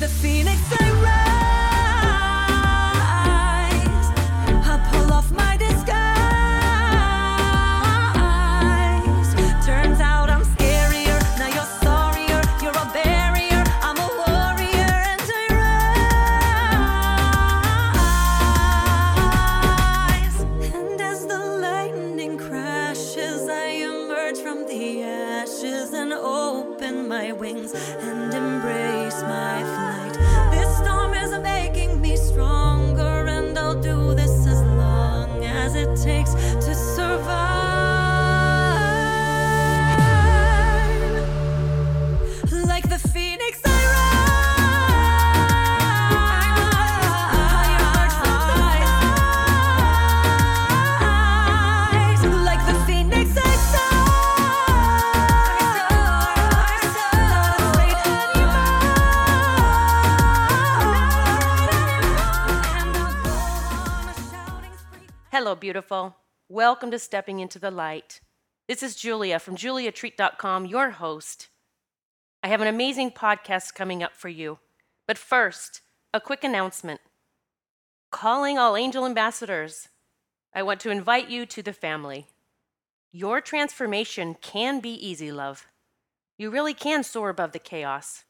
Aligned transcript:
the 0.00 0.08
phoenix 0.08 0.89
Welcome 66.80 66.92
to 66.92 66.98
Stepping 66.98 67.40
into 67.40 67.58
the 67.58 67.70
Light. 67.70 68.22
This 68.66 68.82
is 68.82 68.96
Julia 68.96 69.38
from 69.38 69.54
juliatreat.com, 69.54 70.64
your 70.64 70.92
host. 70.92 71.48
I 72.42 72.48
have 72.48 72.62
an 72.62 72.68
amazing 72.68 73.10
podcast 73.10 73.74
coming 73.74 74.02
up 74.02 74.16
for 74.16 74.30
you. 74.30 74.60
But 75.06 75.18
first, 75.18 75.82
a 76.14 76.22
quick 76.22 76.42
announcement. 76.42 77.02
Calling 78.10 78.56
all 78.56 78.78
angel 78.78 79.04
ambassadors. 79.04 79.90
I 80.54 80.62
want 80.62 80.80
to 80.80 80.90
invite 80.90 81.28
you 81.28 81.44
to 81.44 81.62
the 81.62 81.74
family. 81.74 82.28
Your 83.12 83.42
transformation 83.42 84.34
can 84.40 84.80
be 84.80 84.94
easy, 85.06 85.30
love. 85.30 85.66
You 86.38 86.48
really 86.48 86.72
can 86.72 87.02
soar 87.02 87.28
above 87.28 87.52
the 87.52 87.58
chaos. 87.58 88.24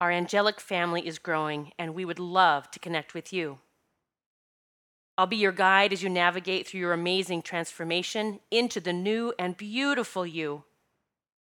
Our 0.00 0.12
angelic 0.12 0.60
family 0.60 1.04
is 1.04 1.18
growing, 1.18 1.72
and 1.76 1.96
we 1.96 2.04
would 2.04 2.20
love 2.20 2.70
to 2.70 2.78
connect 2.78 3.12
with 3.12 3.32
you. 3.32 3.58
I'll 5.20 5.26
be 5.26 5.36
your 5.36 5.52
guide 5.52 5.92
as 5.92 6.02
you 6.02 6.08
navigate 6.08 6.66
through 6.66 6.80
your 6.80 6.94
amazing 6.94 7.42
transformation 7.42 8.40
into 8.50 8.80
the 8.80 8.94
new 8.94 9.34
and 9.38 9.54
beautiful 9.54 10.24
you. 10.24 10.64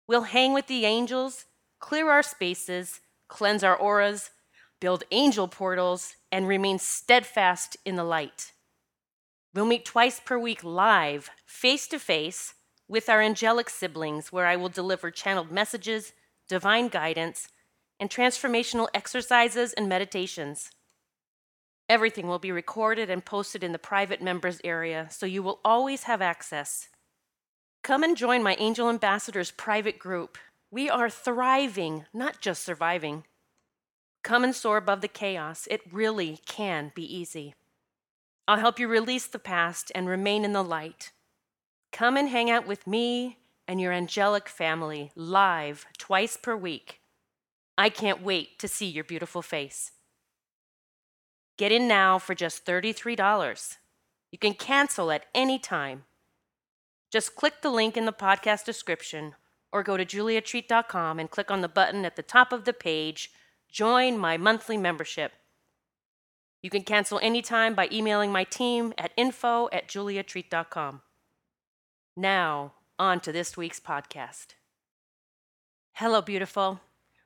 We'll 0.06 0.24
hang 0.24 0.52
with 0.52 0.68
the 0.68 0.84
angels, 0.84 1.46
clear 1.80 2.10
our 2.10 2.24
spaces, 2.24 3.00
cleanse 3.30 3.64
our 3.64 3.74
auras, 3.74 4.32
build 4.82 5.06
angel 5.12 5.48
portals, 5.48 6.18
and 6.30 6.46
remain 6.46 6.78
steadfast 6.78 7.78
in 7.86 7.96
the 7.96 8.04
light. 8.04 8.52
We'll 9.54 9.64
meet 9.64 9.86
twice 9.86 10.20
per 10.20 10.38
week 10.38 10.62
live, 10.66 11.30
face 11.46 11.88
to 11.88 12.00
face, 12.00 12.56
with 12.90 13.08
our 13.08 13.22
angelic 13.22 13.70
siblings, 13.70 14.30
where 14.30 14.46
I 14.46 14.58
will 14.58 14.68
deliver 14.68 15.10
channeled 15.10 15.54
messages, 15.54 16.12
divine 16.50 16.90
guidance, 16.90 17.48
and 17.98 18.10
transformational 18.10 18.90
exercises 18.94 19.72
and 19.72 19.88
meditations. 19.88 20.70
Everything 21.94 22.28
will 22.28 22.40
be 22.40 22.52
recorded 22.52 23.12
and 23.12 23.24
posted 23.24 23.64
in 23.64 23.72
the 23.72 23.78
private 23.78 24.20
members 24.20 24.60
area, 24.64 25.06
so 25.12 25.28
you 25.28 25.44
will 25.44 25.60
always 25.64 26.06
have 26.06 26.24
access. 26.24 26.90
Come 27.84 28.02
and 28.02 28.18
join 28.18 28.42
my 28.42 28.56
Angel 28.58 28.90
Ambassadors 28.90 29.52
private 29.52 30.00
group. 30.00 30.40
We 30.72 30.90
are 30.90 31.08
thriving, 31.08 32.06
not 32.12 32.42
just 32.42 32.64
surviving. 32.64 33.26
Come 34.24 34.44
and 34.44 34.56
soar 34.56 34.78
above 34.78 35.02
the 35.02 35.08
chaos. 35.08 35.68
It 35.70 35.82
really 35.92 36.40
can 36.48 36.92
be 36.96 37.04
easy. 37.04 37.54
I'll 38.48 38.58
help 38.58 38.80
you 38.80 38.88
release 38.88 39.28
the 39.28 39.38
past 39.38 39.92
and 39.94 40.08
remain 40.08 40.44
in 40.44 40.54
the 40.54 40.64
light. 40.64 41.12
Come 41.92 42.18
and 42.18 42.30
hang 42.30 42.50
out 42.50 42.66
with 42.66 42.88
me 42.88 43.38
and 43.68 43.80
your 43.80 43.92
angelic 43.92 44.50
family 44.50 45.12
live 45.16 45.86
twice 46.00 46.38
per 46.38 46.56
week. 46.56 47.02
I 47.78 47.90
can't 47.90 48.24
wait 48.24 48.58
to 48.58 48.68
see 48.68 48.88
your 48.88 49.04
beautiful 49.04 49.44
face. 49.44 49.92
Get 51.64 51.72
in 51.72 51.88
now 51.88 52.20
for 52.20 52.36
just 52.36 52.66
$33. 52.66 53.78
You 54.34 54.38
can 54.38 54.54
cancel 54.54 55.12
at 55.12 55.28
any 55.34 55.58
time. 55.58 56.04
Just 57.10 57.38
click 57.38 57.62
the 57.62 57.70
link 57.70 57.96
in 57.96 58.04
the 58.04 58.12
podcast 58.12 58.66
description 58.66 59.36
or 59.72 59.82
go 59.82 59.96
to 59.96 60.04
juliatreat.com 60.04 61.20
and 61.20 61.32
click 61.32 61.50
on 61.50 61.62
the 61.62 61.70
button 61.70 62.04
at 62.04 62.18
the 62.18 62.22
top 62.22 62.52
of 62.52 62.66
the 62.66 62.74
page 62.74 63.32
Join 63.72 64.18
my 64.18 64.36
monthly 64.36 64.76
membership. 64.76 65.32
You 66.62 66.70
can 66.70 66.84
cancel 66.84 67.18
anytime 67.24 67.76
by 67.76 67.88
emailing 67.94 68.34
my 68.34 68.44
team 68.44 68.94
at 68.98 69.14
info 69.16 69.70
at 69.72 69.88
juliatreat.com. 69.88 71.02
Now, 72.18 72.74
on 73.00 73.22
to 73.22 73.32
this 73.32 73.56
week's 73.56 73.80
podcast. 73.80 74.56
Hello, 75.94 76.22
beautiful. 76.22 76.82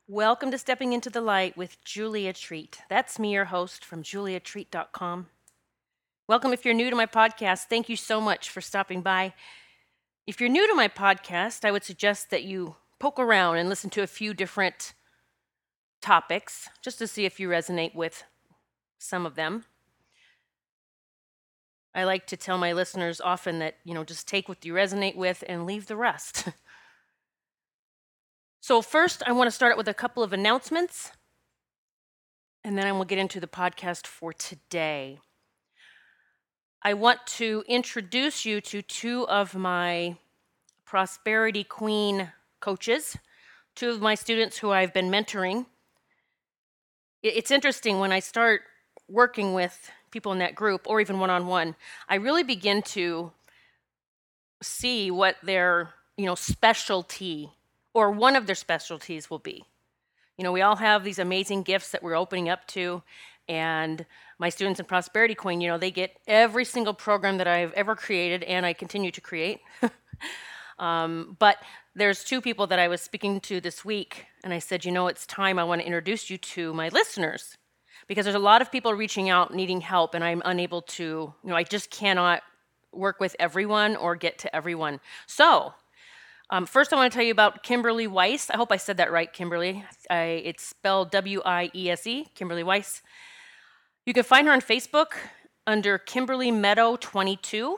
Welcome 0.10 0.52
to 0.52 0.58
Stepping 0.58 0.94
into 0.94 1.10
the 1.10 1.20
Light 1.20 1.58
with 1.58 1.84
Julia 1.84 2.32
Treat. 2.32 2.80
That's 2.88 3.20
me, 3.20 3.34
your 3.34 3.44
host 3.44 3.84
from 3.84 4.04
juliatreat.com. 4.04 5.28
Welcome 6.30 6.54
if 6.54 6.64
you're 6.64 6.74
new 6.74 6.90
to 6.90 6.96
my 6.96 7.06
podcast. 7.06 7.66
Thank 7.66 7.90
you 7.90 7.98
so 7.98 8.22
much 8.22 8.50
for 8.50 8.62
stopping 8.62 9.02
by. 9.02 9.34
If 10.26 10.40
you're 10.40 10.50
new 10.50 10.66
to 10.66 10.74
my 10.74 10.88
podcast, 10.88 11.66
I 11.66 11.72
would 11.72 11.84
suggest 11.84 12.30
that 12.30 12.46
you 12.46 12.78
poke 13.00 13.20
around 13.20 13.58
and 13.58 13.68
listen 13.68 13.90
to 13.90 14.02
a 14.02 14.08
few 14.08 14.34
different 14.34 14.94
topics 16.02 16.70
just 16.82 17.00
to 17.00 17.08
see 17.08 17.26
if 17.26 17.38
you 17.38 17.50
resonate 17.50 17.94
with 17.94 18.24
some 18.98 19.26
of 19.26 19.36
them. 19.36 19.66
I 21.94 22.06
like 22.06 22.28
to 22.28 22.38
tell 22.38 22.58
my 22.58 22.72
listeners 22.72 23.20
often 23.20 23.60
that, 23.60 23.76
you 23.84 23.94
know, 23.94 24.06
just 24.06 24.26
take 24.26 24.48
what 24.48 24.64
you 24.64 24.74
resonate 24.74 25.18
with 25.18 25.44
and 25.50 25.66
leave 25.66 25.88
the 25.88 25.98
rest. 25.98 26.48
So, 28.68 28.82
first, 28.82 29.24
I 29.26 29.32
want 29.32 29.48
to 29.48 29.52
start 29.52 29.72
out 29.72 29.78
with 29.78 29.88
a 29.88 29.94
couple 29.94 30.24
of 30.24 30.34
announcements, 30.34 31.14
and 32.66 32.78
then 32.78 32.86
I 32.86 32.92
will 32.92 33.06
get 33.06 33.18
into 33.18 33.40
the 33.40 33.48
podcast 33.48 34.06
for 34.06 34.34
today. 34.34 35.20
I 36.82 36.94
want 36.94 37.26
to 37.38 37.64
introduce 37.70 38.44
you 38.44 38.60
to 38.60 38.82
two 38.82 39.26
of 39.30 39.56
my 39.56 40.18
Prosperity 40.84 41.64
Queen 41.64 42.34
coaches, 42.60 43.16
two 43.74 43.90
of 43.90 44.02
my 44.02 44.16
students 44.16 44.58
who 44.58 44.72
I've 44.72 44.94
been 44.94 45.10
mentoring. 45.10 45.66
It's 47.24 47.52
interesting 47.52 48.00
when 48.00 48.12
I 48.12 48.20
start 48.20 48.64
working 49.08 49.54
with 49.54 49.90
people 50.12 50.34
in 50.34 50.40
that 50.40 50.56
group, 50.56 50.88
or 50.90 51.00
even 51.00 51.20
one 51.20 51.30
on 51.30 51.48
one, 51.48 51.78
I 52.10 52.16
really 52.16 52.44
begin 52.44 52.82
to 52.98 53.32
see 54.62 55.10
what 55.10 55.38
their 55.42 55.94
you 56.18 56.26
know 56.26 56.36
specialty 56.36 57.54
or 57.98 58.12
one 58.12 58.36
of 58.36 58.46
their 58.46 58.54
specialties 58.54 59.28
will 59.28 59.40
be. 59.40 59.64
You 60.38 60.44
know, 60.44 60.52
we 60.52 60.62
all 60.62 60.76
have 60.76 61.04
these 61.04 61.18
amazing 61.18 61.64
gifts 61.64 61.90
that 61.90 62.04
we're 62.04 62.16
opening 62.16 62.48
up 62.48 62.68
to, 62.68 63.02
and 63.50 64.06
my 64.38 64.50
students 64.50 64.80
in 64.80 64.86
Prosperity 64.86 65.34
Queen, 65.34 65.62
you 65.62 65.68
know, 65.68 65.80
they 65.80 65.90
get 65.90 66.16
every 66.28 66.64
single 66.64 66.94
program 66.94 67.40
that 67.40 67.48
I've 67.48 67.74
ever 67.74 67.96
created 67.96 68.44
and 68.44 68.68
I 68.68 68.74
continue 68.74 69.10
to 69.10 69.20
create. 69.20 69.62
um, 70.78 71.36
but 71.40 71.58
there's 71.96 72.24
two 72.24 72.40
people 72.40 72.68
that 72.68 72.78
I 72.78 72.88
was 72.88 73.02
speaking 73.02 73.40
to 73.42 73.60
this 73.60 73.84
week, 73.84 74.28
and 74.44 74.54
I 74.54 74.60
said, 74.60 74.86
you 74.86 74.92
know, 74.92 75.08
it's 75.08 75.26
time 75.26 75.58
I 75.58 75.64
want 75.64 75.82
to 75.82 75.88
introduce 75.88 76.30
you 76.30 76.38
to 76.38 76.76
my 76.76 76.90
listeners 76.90 77.58
because 78.08 78.26
there's 78.26 78.36
a 78.36 78.40
lot 78.52 78.62
of 78.62 78.72
people 78.72 78.94
reaching 78.94 79.28
out 79.32 79.56
needing 79.56 79.82
help, 79.82 80.14
and 80.14 80.24
I'm 80.24 80.44
unable 80.46 80.84
to, 80.84 81.04
you 81.04 81.50
know, 81.50 81.56
I 81.56 81.64
just 81.64 81.90
cannot 81.90 82.44
work 82.92 83.20
with 83.20 83.36
everyone 83.40 83.96
or 83.96 84.16
get 84.16 84.38
to 84.40 84.56
everyone. 84.56 85.00
So 85.26 85.74
um, 86.50 86.66
first, 86.66 86.94
I 86.94 86.96
want 86.96 87.12
to 87.12 87.16
tell 87.16 87.26
you 87.26 87.32
about 87.32 87.64
Kimberly 87.64 88.08
Weiss. 88.08 88.50
I 88.50 88.58
hope 88.58 88.72
I 88.72 88.78
said 88.78 88.98
that 88.98 89.12
right, 89.12 89.32
Kimberly. 89.32 89.84
I, 90.10 90.42
it's 90.46 90.64
spelled 90.64 91.12
W 91.12 91.42
I 91.46 91.70
E 91.76 91.90
S 91.90 92.08
E, 92.08 92.28
Kimberly 92.36 92.64
Weiss. 92.64 93.02
You 94.06 94.14
can 94.14 94.24
find 94.24 94.48
her 94.48 94.54
on 94.54 94.62
Facebook 94.62 95.08
under 95.66 95.98
Kimberly 95.98 96.50
Meadow 96.50 96.96
22. 96.96 97.78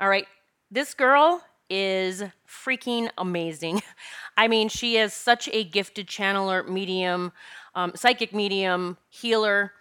All 0.00 0.08
right, 0.08 0.26
this 0.70 0.94
girl 0.94 1.42
is 1.68 2.24
freaking 2.48 3.08
amazing. 3.16 3.82
I 4.36 4.48
mean, 4.48 4.68
she 4.68 4.96
is 4.96 5.14
such 5.14 5.48
a 5.52 5.62
gifted 5.62 6.08
channeler, 6.08 6.68
medium, 6.68 7.30
um, 7.76 7.92
psychic 7.94 8.34
medium, 8.34 8.98
healer. 9.08 9.72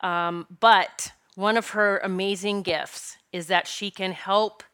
Um, 0.00 0.48
but 0.58 1.12
one 1.36 1.56
of 1.56 1.70
her 1.70 1.98
amazing 1.98 2.62
gifts 2.62 3.16
is 3.32 3.46
that 3.46 3.68
she 3.68 3.92
can 3.92 4.10
help 4.10 4.64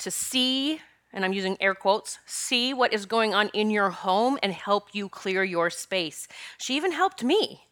to 0.00 0.10
see 0.10 0.80
and 1.12 1.24
I'm 1.24 1.32
using 1.32 1.56
air 1.60 1.74
quotes, 1.74 2.18
see 2.26 2.72
what 2.72 2.92
is 2.92 3.06
going 3.06 3.34
on 3.34 3.48
in 3.48 3.70
your 3.70 3.90
home 3.90 4.38
and 4.42 4.52
help 4.52 4.88
you 4.92 5.08
clear 5.08 5.44
your 5.44 5.70
space. 5.70 6.26
She 6.58 6.76
even 6.76 6.92
helped 6.92 7.22
me. 7.22 7.62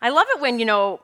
I 0.00 0.10
love 0.10 0.26
it 0.34 0.40
when, 0.40 0.58
you 0.58 0.64
know, 0.64 1.00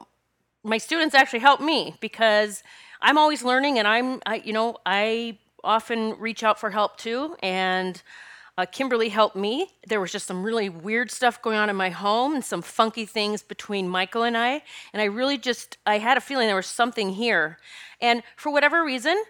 my 0.65 0.79
students 0.79 1.15
actually 1.15 1.39
help 1.39 1.61
me 1.61 1.95
because 2.01 2.63
I'm 3.01 3.17
always 3.17 3.45
learning 3.45 3.79
and 3.79 3.87
I'm, 3.87 4.21
I, 4.27 4.37
you 4.45 4.53
know, 4.53 4.77
I 4.85 5.39
often 5.63 6.19
reach 6.19 6.43
out 6.43 6.59
for 6.59 6.71
help 6.71 6.97
too. 6.97 7.37
And 7.43 8.03
uh, 8.57 8.67
Kimberly 8.67 9.09
helped 9.09 9.37
me. 9.37 9.69
There 9.87 10.01
was 10.01 10.11
just 10.11 10.27
some 10.27 10.43
really 10.43 10.69
weird 10.69 11.13
stuff 11.13 11.41
going 11.41 11.57
on 11.57 11.71
in 11.71 11.77
my 11.77 11.91
home 11.91 12.35
and 12.35 12.45
some 12.45 12.61
funky 12.61 13.07
things 13.07 13.41
between 13.41 13.89
Michael 13.89 14.25
and 14.25 14.37
I. 14.37 14.63
And 14.93 15.01
I 15.01 15.05
really 15.05 15.39
just, 15.39 15.79
I 15.87 15.99
had 15.99 16.17
a 16.17 16.21
feeling 16.21 16.49
there 16.49 16.57
was 16.57 16.67
something 16.67 17.11
here. 17.11 17.59
And 18.01 18.25
for 18.37 18.51
whatever 18.51 18.85
reason, 18.85 19.23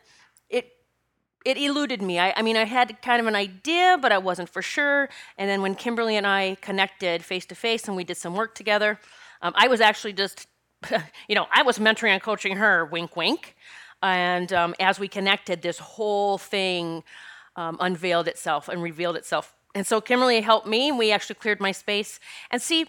it 1.45 1.57
eluded 1.57 2.03
me. 2.03 2.19
I, 2.19 2.33
I, 2.37 2.43
mean, 2.43 2.57
I 2.57 2.65
had 2.65 3.01
kind 3.03 3.21
of 3.21 3.27
an 3.27 3.35
idea, 3.35 3.99
but 4.01 4.13
I 4.13 4.19
wasn't 4.19 4.49
for 4.49 4.63
sure. 4.63 5.09
And 5.37 5.49
then 5.49 5.63
when 5.63 5.75
Kimberly 5.75 6.17
and 6.17 6.27
I 6.27 6.57
connected 6.61 7.25
face 7.25 7.47
to 7.47 7.55
face 7.55 7.87
and 7.87 7.97
we 7.97 8.05
did 8.05 8.17
some 8.17 8.35
work 8.35 8.55
together, 8.55 8.99
um, 9.43 9.53
I 9.57 9.69
was 9.69 9.81
actually 9.81 10.13
just, 10.13 10.47
you 11.29 11.35
know, 11.35 11.47
I 11.53 11.63
was 11.63 11.79
mentoring 11.79 12.11
and 12.11 12.23
coaching 12.23 12.57
her, 12.57 12.85
wink, 12.85 13.17
wink. 13.17 13.57
And 14.03 14.53
um, 14.53 14.75
as 14.79 14.99
we 14.99 15.09
connected, 15.09 15.63
this 15.63 15.79
whole 15.79 16.39
thing 16.39 17.03
um, 17.57 17.77
unveiled 17.81 18.29
itself 18.29 18.69
and 18.69 18.83
revealed 18.83 19.17
itself. 19.17 19.55
And 19.75 19.87
so 19.87 20.01
Kimberly 20.01 20.41
helped 20.41 20.67
me, 20.67 20.89
and 20.89 20.99
we 20.99 21.13
actually 21.13 21.37
cleared 21.37 21.61
my 21.61 21.73
space. 21.73 22.21
And 22.51 22.63
see, 22.63 22.87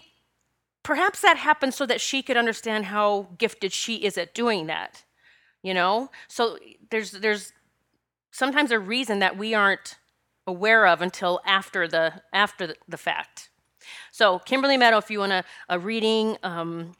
perhaps 0.82 1.20
that 1.20 1.36
happened 1.36 1.74
so 1.74 1.86
that 1.86 2.00
she 2.00 2.22
could 2.22 2.36
understand 2.36 2.86
how 2.86 3.28
gifted 3.38 3.72
she 3.72 3.96
is 3.96 4.16
at 4.16 4.34
doing 4.34 4.66
that 4.66 5.04
you 5.62 5.74
know 5.74 6.10
so 6.28 6.58
there's 6.90 7.12
there's 7.12 7.52
sometimes 8.30 8.70
a 8.70 8.78
reason 8.78 9.18
that 9.18 9.36
we 9.36 9.54
aren't 9.54 9.96
aware 10.46 10.86
of 10.86 11.00
until 11.02 11.40
after 11.44 11.86
the 11.86 12.22
after 12.32 12.74
the 12.88 12.96
fact 12.96 13.50
so 14.10 14.38
kimberly 14.40 14.76
meadow 14.76 14.98
if 14.98 15.10
you 15.10 15.20
want 15.20 15.32
a, 15.32 15.44
a 15.68 15.78
reading 15.78 16.36
um, 16.42 16.92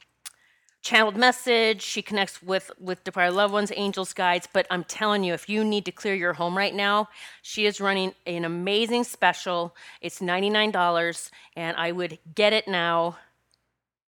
channeled 0.81 1.17
message 1.17 1.81
she 1.81 2.01
connects 2.01 2.41
with 2.41 2.71
with 2.79 3.03
departed 3.03 3.35
loved 3.35 3.53
ones 3.53 3.71
angels 3.75 4.13
guides 4.13 4.47
but 4.53 4.65
i'm 4.69 4.83
telling 4.85 5.23
you 5.23 5.33
if 5.33 5.49
you 5.49 5.63
need 5.63 5.85
to 5.85 5.91
clear 5.91 6.15
your 6.15 6.33
home 6.33 6.57
right 6.57 6.73
now 6.73 7.07
she 7.41 7.65
is 7.65 7.81
running 7.81 8.13
an 8.25 8.45
amazing 8.45 9.03
special 9.03 9.75
it's 10.01 10.19
$99 10.19 11.31
and 11.55 11.75
i 11.77 11.91
would 11.91 12.17
get 12.35 12.53
it 12.53 12.67
now 12.67 13.17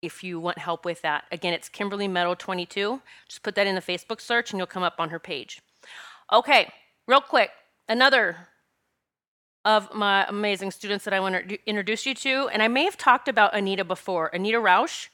if 0.03 0.21
you 0.21 0.39
want 0.39 0.57
help 0.57 0.83
with 0.85 1.01
that. 1.01 1.23
Again, 1.31 1.53
it's 1.53 1.69
Kimberly 1.69 2.09
Meadow 2.09 2.35
22. 2.35 3.01
Just 3.27 3.41
put 3.41 3.55
that 3.55 3.65
in 3.65 3.73
the 3.73 3.81
Facebook 3.81 4.19
search 4.19 4.51
and 4.51 4.59
you'll 4.59 4.67
come 4.67 4.83
up 4.83 4.95
on 4.99 5.09
her 5.09 5.17
page. 5.17 5.61
Okay, 6.31 6.71
real 7.07 7.21
quick, 7.21 7.51
another 7.87 8.37
of 9.65 9.93
my 9.93 10.25
amazing 10.27 10.71
students 10.71 11.05
that 11.05 11.13
I 11.13 11.19
want 11.19 11.49
to 11.49 11.57
introduce 11.65 12.05
you 12.05 12.13
to, 12.15 12.49
and 12.49 12.61
I 12.61 12.67
may 12.67 12.83
have 12.83 12.97
talked 12.97 13.27
about 13.27 13.55
Anita 13.55 13.85
before, 13.85 14.27
Anita 14.33 14.59
Rausch. 14.59 15.07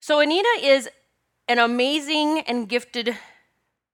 So, 0.00 0.20
Anita 0.20 0.60
is 0.62 0.88
an 1.48 1.58
amazing 1.58 2.40
and 2.40 2.68
gifted 2.68 3.16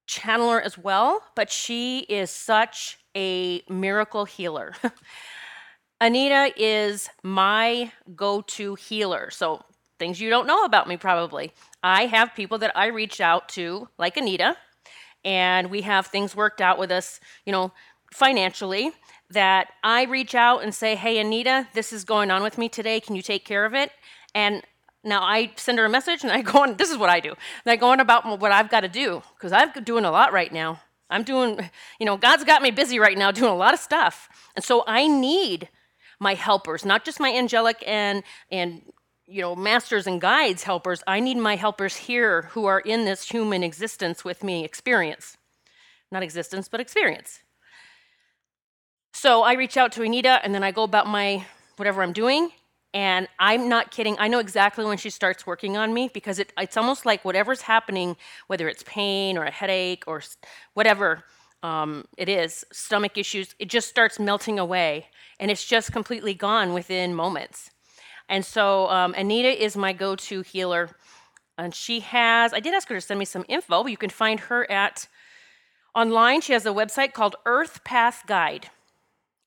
channeler 0.06 0.60
as 0.62 0.76
well, 0.76 1.22
but 1.34 1.50
she 1.50 2.00
is 2.00 2.30
such 2.30 2.98
a 3.16 3.62
miracle 3.68 4.24
healer. 4.24 4.74
Anita 6.00 6.52
is 6.56 7.08
my 7.22 7.92
go 8.16 8.42
to 8.42 8.74
healer. 8.74 9.30
So, 9.30 9.64
things 9.98 10.20
you 10.20 10.28
don't 10.28 10.46
know 10.46 10.64
about 10.64 10.88
me 10.88 10.96
probably. 10.96 11.52
I 11.82 12.06
have 12.06 12.34
people 12.34 12.58
that 12.58 12.76
I 12.76 12.86
reach 12.86 13.20
out 13.20 13.48
to, 13.50 13.88
like 13.98 14.16
Anita, 14.16 14.56
and 15.24 15.70
we 15.70 15.82
have 15.82 16.06
things 16.06 16.34
worked 16.34 16.60
out 16.60 16.78
with 16.78 16.90
us, 16.90 17.20
you 17.44 17.52
know, 17.52 17.72
financially. 18.12 18.92
That 19.30 19.68
I 19.82 20.02
reach 20.02 20.34
out 20.34 20.62
and 20.62 20.74
say, 20.74 20.94
Hey, 20.94 21.18
Anita, 21.18 21.66
this 21.72 21.90
is 21.90 22.04
going 22.04 22.30
on 22.30 22.42
with 22.42 22.58
me 22.58 22.68
today. 22.68 23.00
Can 23.00 23.16
you 23.16 23.22
take 23.22 23.46
care 23.46 23.64
of 23.64 23.72
it? 23.72 23.90
And 24.34 24.62
now 25.04 25.22
I 25.22 25.52
send 25.56 25.78
her 25.78 25.84
a 25.84 25.88
message 25.88 26.22
and 26.22 26.30
I 26.30 26.42
go 26.42 26.62
on, 26.62 26.76
this 26.76 26.90
is 26.90 26.98
what 26.98 27.08
I 27.08 27.20
do. 27.20 27.30
And 27.30 27.72
I 27.72 27.76
go 27.76 27.90
on 27.90 28.00
about 28.00 28.38
what 28.38 28.52
I've 28.52 28.70
got 28.70 28.80
to 28.80 28.88
do 28.88 29.22
because 29.34 29.52
I'm 29.52 29.70
doing 29.84 30.04
a 30.04 30.10
lot 30.10 30.32
right 30.32 30.52
now. 30.52 30.80
I'm 31.10 31.24
doing, 31.24 31.70
you 31.98 32.06
know, 32.06 32.16
God's 32.16 32.44
got 32.44 32.62
me 32.62 32.70
busy 32.70 32.98
right 32.98 33.18
now 33.18 33.30
doing 33.30 33.50
a 33.50 33.56
lot 33.56 33.74
of 33.74 33.80
stuff. 33.80 34.28
And 34.56 34.64
so 34.64 34.84
I 34.86 35.06
need 35.06 35.68
my 36.18 36.34
helpers, 36.34 36.84
not 36.84 37.04
just 37.04 37.20
my 37.20 37.32
angelic 37.32 37.82
and 37.86 38.22
and 38.50 38.82
you 39.26 39.40
know 39.40 39.54
masters 39.54 40.06
and 40.06 40.20
guides 40.20 40.62
helpers. 40.64 41.02
I 41.06 41.20
need 41.20 41.36
my 41.36 41.56
helpers 41.56 41.96
here 41.96 42.42
who 42.50 42.66
are 42.66 42.80
in 42.80 43.04
this 43.04 43.28
human 43.30 43.62
existence 43.62 44.24
with 44.24 44.42
me, 44.42 44.64
experience, 44.64 45.36
not 46.10 46.22
existence 46.22 46.68
but 46.68 46.80
experience. 46.80 47.40
So 49.12 49.42
I 49.42 49.54
reach 49.54 49.76
out 49.76 49.92
to 49.92 50.02
Anita, 50.02 50.40
and 50.42 50.54
then 50.54 50.64
I 50.64 50.70
go 50.70 50.82
about 50.82 51.06
my 51.06 51.44
whatever 51.76 52.02
I'm 52.02 52.12
doing. 52.12 52.50
And 52.94 53.26
I'm 53.38 53.70
not 53.70 53.90
kidding. 53.90 54.16
I 54.18 54.28
know 54.28 54.38
exactly 54.38 54.84
when 54.84 54.98
she 54.98 55.08
starts 55.08 55.46
working 55.46 55.78
on 55.78 55.94
me 55.94 56.10
because 56.12 56.38
it, 56.38 56.52
it's 56.58 56.76
almost 56.76 57.06
like 57.06 57.24
whatever's 57.24 57.62
happening, 57.62 58.16
whether 58.48 58.68
it's 58.68 58.82
pain 58.82 59.38
or 59.38 59.44
a 59.44 59.50
headache 59.50 60.04
or 60.06 60.22
whatever, 60.74 61.24
um, 61.62 62.04
it 62.18 62.28
is, 62.28 62.64
stomach 62.72 63.16
issues, 63.16 63.54
it 63.58 63.68
just 63.68 63.88
starts 63.88 64.18
melting 64.18 64.58
away 64.58 65.06
and 65.38 65.50
it's 65.50 65.64
just 65.64 65.92
completely 65.92 66.34
gone 66.34 66.74
within 66.74 67.14
moments. 67.14 67.71
And 68.32 68.46
so 68.46 68.88
um, 68.88 69.12
Anita 69.12 69.62
is 69.62 69.76
my 69.76 69.92
go 69.92 70.16
to 70.16 70.40
healer. 70.40 70.88
And 71.58 71.74
she 71.74 72.00
has, 72.00 72.54
I 72.54 72.60
did 72.60 72.72
ask 72.72 72.88
her 72.88 72.94
to 72.94 73.00
send 73.00 73.18
me 73.18 73.26
some 73.26 73.44
info. 73.46 73.86
You 73.86 73.98
can 73.98 74.08
find 74.08 74.40
her 74.40 74.68
at 74.70 75.06
online. 75.94 76.40
She 76.40 76.54
has 76.54 76.64
a 76.64 76.70
website 76.70 77.12
called 77.12 77.36
Earth 77.44 77.84
Path 77.84 78.24
Guide. 78.26 78.70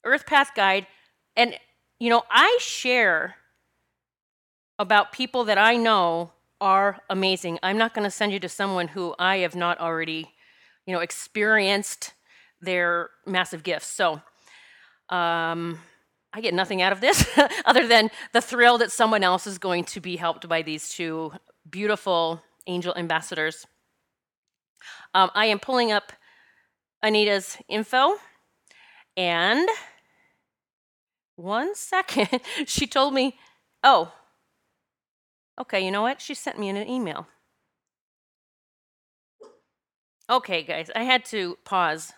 Earth 0.04 0.28
Path 0.28 0.52
Guide. 0.56 0.86
And, 1.36 1.58
you 2.00 2.12
know, 2.12 2.26
I 2.30 2.60
share 2.62 3.38
about 4.78 5.12
people 5.12 5.46
that 5.46 5.58
I 5.58 5.78
know 5.78 6.34
are 6.62 7.00
amazing. 7.10 7.58
I'm 7.64 7.80
not 7.80 7.96
going 7.96 8.06
to 8.06 8.12
send 8.12 8.34
you 8.34 8.40
to 8.42 8.50
someone 8.50 8.90
who 8.90 9.16
I 9.18 9.38
have 9.38 9.56
not 9.56 9.80
already 9.80 10.30
you 10.86 10.94
know, 10.94 11.00
experienced 11.00 12.14
their 12.62 13.10
massive 13.26 13.64
gifts. 13.64 13.88
So 13.88 14.22
um, 15.10 15.80
I 16.36 16.42
get 16.42 16.54
nothing 16.54 16.82
out 16.82 16.92
of 16.92 17.00
this 17.00 17.26
other 17.66 17.88
than 17.88 18.12
the 18.34 18.42
thrill 18.42 18.78
that 18.80 18.92
someone 18.92 19.24
else 19.24 19.48
is 19.48 19.58
going 19.58 19.86
to 19.86 20.02
be 20.02 20.18
helped 20.18 20.50
by 20.50 20.64
these 20.64 20.90
two 20.90 21.32
beautiful 21.70 22.44
angel 22.68 22.94
ambassadors. 22.98 23.66
Um, 25.14 25.32
I 25.34 25.46
am 25.46 25.60
pulling 25.60 25.94
up 25.94 26.12
Anita's 27.02 27.58
info, 27.70 28.16
and 29.16 29.66
one 31.38 31.74
second, 31.74 32.42
she 32.66 32.86
told 32.86 33.14
me, 33.14 33.38
oh, 33.82 34.12
okay, 35.62 35.86
you 35.86 35.90
know 35.90 36.02
what? 36.02 36.20
She 36.20 36.34
sent 36.34 36.60
me 36.60 36.68
an 36.68 36.76
email. 36.76 37.28
Okay, 40.30 40.64
guys, 40.64 40.92
I 40.94 41.04
had 41.04 41.24
to 41.26 41.58
pause 41.64 42.12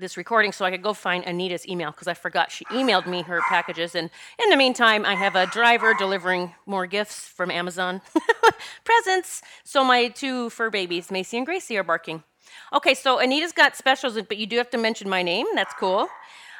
this 0.00 0.16
recording 0.16 0.50
so 0.50 0.64
I 0.64 0.70
could 0.70 0.82
go 0.82 0.94
find 0.94 1.24
Anita's 1.26 1.68
email 1.68 1.90
because 1.90 2.08
I 2.08 2.14
forgot 2.14 2.50
she 2.50 2.64
emailed 2.66 3.06
me 3.06 3.22
her 3.22 3.40
packages. 3.48 3.94
And 3.94 4.10
in 4.42 4.48
the 4.48 4.56
meantime, 4.56 5.04
I 5.04 5.14
have 5.14 5.36
a 5.36 5.46
driver 5.46 5.94
delivering 5.94 6.54
more 6.66 6.86
gifts 6.86 7.28
from 7.28 7.50
Amazon. 7.50 8.00
Presents. 8.84 9.42
So 9.62 9.84
my 9.84 10.08
two 10.08 10.50
fur 10.50 10.70
babies, 10.70 11.10
Macy 11.10 11.36
and 11.36 11.46
Gracie, 11.46 11.76
are 11.76 11.84
barking. 11.84 12.24
Okay, 12.72 12.94
so 12.94 13.20
Anita's 13.20 13.52
got 13.52 13.76
specials, 13.76 14.14
but 14.14 14.38
you 14.38 14.46
do 14.46 14.56
have 14.56 14.70
to 14.70 14.78
mention 14.78 15.08
my 15.08 15.22
name. 15.22 15.46
That's 15.54 15.74
cool. 15.74 16.08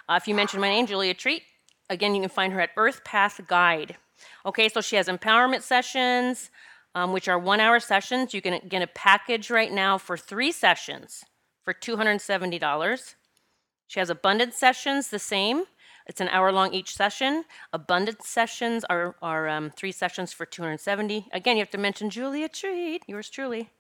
Uh, 0.09 0.19
if 0.21 0.29
you 0.29 0.35
mention 0.35 0.61
my 0.61 0.69
name, 0.69 0.87
Julia 0.87 1.15
Treat, 1.15 1.43
again, 1.89 2.15
you 2.15 2.21
can 2.21 2.31
find 2.31 2.53
her 2.53 2.61
at 2.61 2.71
Earth 2.77 3.03
Path 3.05 3.41
Guide. 3.47 3.97
Okay, 4.45 4.69
so 4.69 4.81
she 4.81 4.97
has 4.97 5.09
empowerment 5.09 5.63
sessions, 5.63 6.51
um, 6.95 7.13
which 7.13 7.27
are 7.27 7.39
one 7.39 7.59
hour 7.59 7.81
sessions. 7.81 8.35
You 8.35 8.43
can 8.43 8.61
get 8.69 8.83
a 8.83 8.87
package 8.87 9.51
right 9.51 9.73
now 9.73 9.97
for 9.99 10.17
three 10.17 10.53
sessions 10.53 11.25
for 11.65 11.73
$270. 11.73 13.15
She 13.91 13.99
has 13.99 14.09
abundance 14.09 14.57
sessions, 14.57 15.09
the 15.09 15.19
same. 15.19 15.65
It's 16.07 16.21
an 16.21 16.29
hour 16.29 16.53
long 16.53 16.73
each 16.73 16.95
session. 16.95 17.45
Abundance 17.73 18.29
sessions 18.29 18.85
are, 18.85 19.17
are 19.21 19.49
um, 19.49 19.71
three 19.71 19.91
sessions 19.91 20.33
for 20.33 20.47
270. 20.47 21.27
Again, 21.33 21.57
you 21.57 21.63
have 21.63 21.73
to 21.73 21.79
mention 21.79 22.09
Julia 22.09 22.49
Treat, 22.49 23.03
yours 23.09 23.29
truly. 23.29 23.71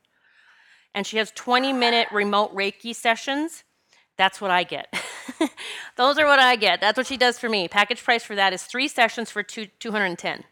And 0.96 1.06
she 1.06 1.18
has 1.18 1.30
20 1.30 1.72
minute 1.72 2.08
remote 2.10 2.52
Reiki 2.52 2.92
sessions. 2.92 3.62
That's 4.18 4.40
what 4.40 4.50
I 4.50 4.64
get. 4.64 4.92
Those 5.96 6.18
are 6.18 6.26
what 6.26 6.40
I 6.40 6.56
get. 6.56 6.80
That's 6.80 6.96
what 6.96 7.06
she 7.06 7.16
does 7.16 7.38
for 7.38 7.48
me. 7.48 7.68
Package 7.68 8.02
price 8.02 8.24
for 8.24 8.34
that 8.34 8.52
is 8.52 8.64
three 8.64 8.88
sessions 8.88 9.30
for 9.30 9.44
two, 9.44 9.66
210. 9.78 10.42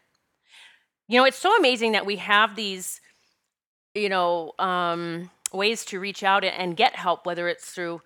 You 1.09 1.19
know, 1.19 1.25
it's 1.25 1.37
so 1.37 1.53
amazing 1.57 1.91
that 1.91 2.05
we 2.05 2.15
have 2.15 2.55
these, 2.55 3.01
you 3.93 4.07
know, 4.07 4.53
um, 4.57 5.29
ways 5.51 5.83
to 5.85 5.99
reach 5.99 6.23
out 6.23 6.45
and 6.45 6.77
get 6.77 6.95
help, 6.95 7.25
whether 7.25 7.49
it's 7.49 7.71
through 7.71 7.99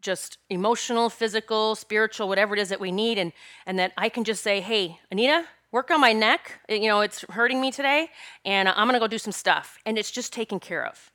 just 0.00 0.38
emotional, 0.50 1.10
physical, 1.10 1.74
spiritual, 1.74 2.28
whatever 2.28 2.54
it 2.54 2.60
is 2.60 2.68
that 2.68 2.80
we 2.80 2.92
need, 2.92 3.18
and 3.18 3.32
and 3.66 3.78
that 3.78 3.92
I 3.96 4.08
can 4.08 4.24
just 4.24 4.42
say, 4.42 4.60
hey, 4.60 4.98
Anita, 5.10 5.46
work 5.72 5.90
on 5.90 6.00
my 6.00 6.12
neck. 6.12 6.60
You 6.68 6.88
know, 6.88 7.00
it's 7.00 7.24
hurting 7.30 7.60
me 7.60 7.70
today, 7.70 8.08
and 8.44 8.68
I'm 8.68 8.86
gonna 8.86 9.00
go 9.00 9.06
do 9.06 9.18
some 9.18 9.32
stuff, 9.32 9.78
and 9.84 9.98
it's 9.98 10.10
just 10.10 10.32
taken 10.32 10.60
care 10.60 10.84
of. 10.86 11.10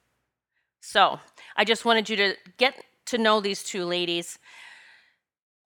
So 0.82 1.20
I 1.56 1.64
just 1.64 1.86
wanted 1.86 2.10
you 2.10 2.16
to 2.18 2.36
get 2.58 2.84
to 3.06 3.18
know 3.18 3.40
these 3.40 3.64
two 3.64 3.86
ladies, 3.86 4.40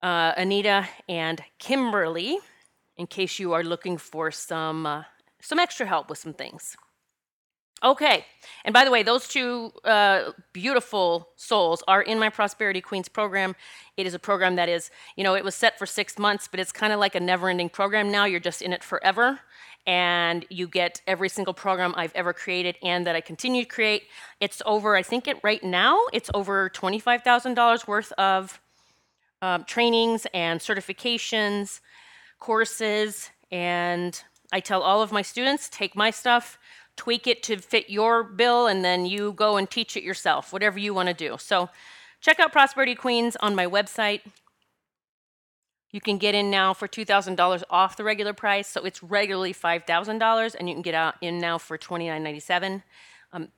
uh, 0.02 0.32
Anita 0.36 0.86
and 1.08 1.42
Kimberly, 1.58 2.38
in 2.96 3.06
case 3.06 3.38
you 3.38 3.52
are 3.52 3.64
looking 3.64 3.98
for 3.98 4.30
some 4.30 4.86
uh, 4.86 5.02
some 5.40 5.58
extra 5.58 5.86
help 5.86 6.10
with 6.10 6.18
some 6.18 6.34
things. 6.34 6.76
Okay, 7.86 8.24
and 8.64 8.72
by 8.72 8.84
the 8.84 8.90
way, 8.90 9.04
those 9.04 9.28
two 9.28 9.70
uh, 9.84 10.32
beautiful 10.52 11.28
souls 11.36 11.84
are 11.86 12.02
in 12.02 12.18
my 12.18 12.28
Prosperity 12.28 12.80
Queens 12.80 13.08
program. 13.08 13.54
It 13.96 14.08
is 14.08 14.14
a 14.14 14.18
program 14.18 14.56
that 14.56 14.68
is, 14.68 14.90
you 15.14 15.22
know, 15.22 15.36
it 15.36 15.44
was 15.44 15.54
set 15.54 15.78
for 15.78 15.86
six 15.86 16.18
months, 16.18 16.48
but 16.48 16.58
it's 16.58 16.72
kind 16.72 16.92
of 16.92 16.98
like 16.98 17.14
a 17.14 17.20
never 17.20 17.48
ending 17.48 17.68
program 17.68 18.10
now. 18.10 18.24
You're 18.24 18.40
just 18.40 18.60
in 18.60 18.72
it 18.72 18.82
forever, 18.82 19.38
and 19.86 20.44
you 20.50 20.66
get 20.66 21.00
every 21.06 21.28
single 21.28 21.54
program 21.54 21.94
I've 21.96 22.12
ever 22.16 22.32
created 22.32 22.76
and 22.82 23.06
that 23.06 23.14
I 23.14 23.20
continue 23.20 23.62
to 23.62 23.68
create. 23.68 24.02
It's 24.40 24.60
over, 24.66 24.96
I 24.96 25.04
think 25.04 25.28
it 25.28 25.38
right 25.44 25.62
now, 25.62 25.96
it's 26.12 26.28
over 26.34 26.68
$25,000 26.68 27.86
worth 27.86 28.10
of 28.18 28.60
um, 29.42 29.62
trainings 29.62 30.26
and 30.34 30.58
certifications, 30.58 31.78
courses, 32.40 33.30
and 33.52 34.20
I 34.52 34.58
tell 34.58 34.82
all 34.82 35.02
of 35.02 35.12
my 35.12 35.22
students 35.22 35.68
take 35.68 35.94
my 35.94 36.10
stuff 36.10 36.58
tweak 36.96 37.26
it 37.26 37.42
to 37.44 37.58
fit 37.58 37.90
your 37.90 38.22
bill, 38.22 38.66
and 38.66 38.84
then 38.84 39.06
you 39.06 39.32
go 39.32 39.56
and 39.56 39.70
teach 39.70 39.96
it 39.96 40.02
yourself, 40.02 40.52
whatever 40.52 40.78
you 40.78 40.94
want 40.94 41.08
to 41.08 41.14
do. 41.14 41.36
So 41.38 41.68
check 42.20 42.40
out 42.40 42.52
Prosperity 42.52 42.94
Queens 42.94 43.36
on 43.36 43.54
my 43.54 43.66
website. 43.66 44.22
You 45.90 46.00
can 46.00 46.18
get 46.18 46.34
in 46.34 46.50
now 46.50 46.74
for 46.74 46.88
$2,000 46.88 47.62
off 47.70 47.96
the 47.96 48.04
regular 48.04 48.32
price. 48.32 48.68
So 48.68 48.84
it's 48.84 49.02
regularly 49.02 49.54
$5,000, 49.54 50.54
and 50.58 50.68
you 50.68 50.74
can 50.74 50.82
get 50.82 50.94
out 50.94 51.14
in 51.20 51.38
now 51.38 51.58
for 51.58 51.78
$29.97. 51.78 52.82
Um, 53.32 53.48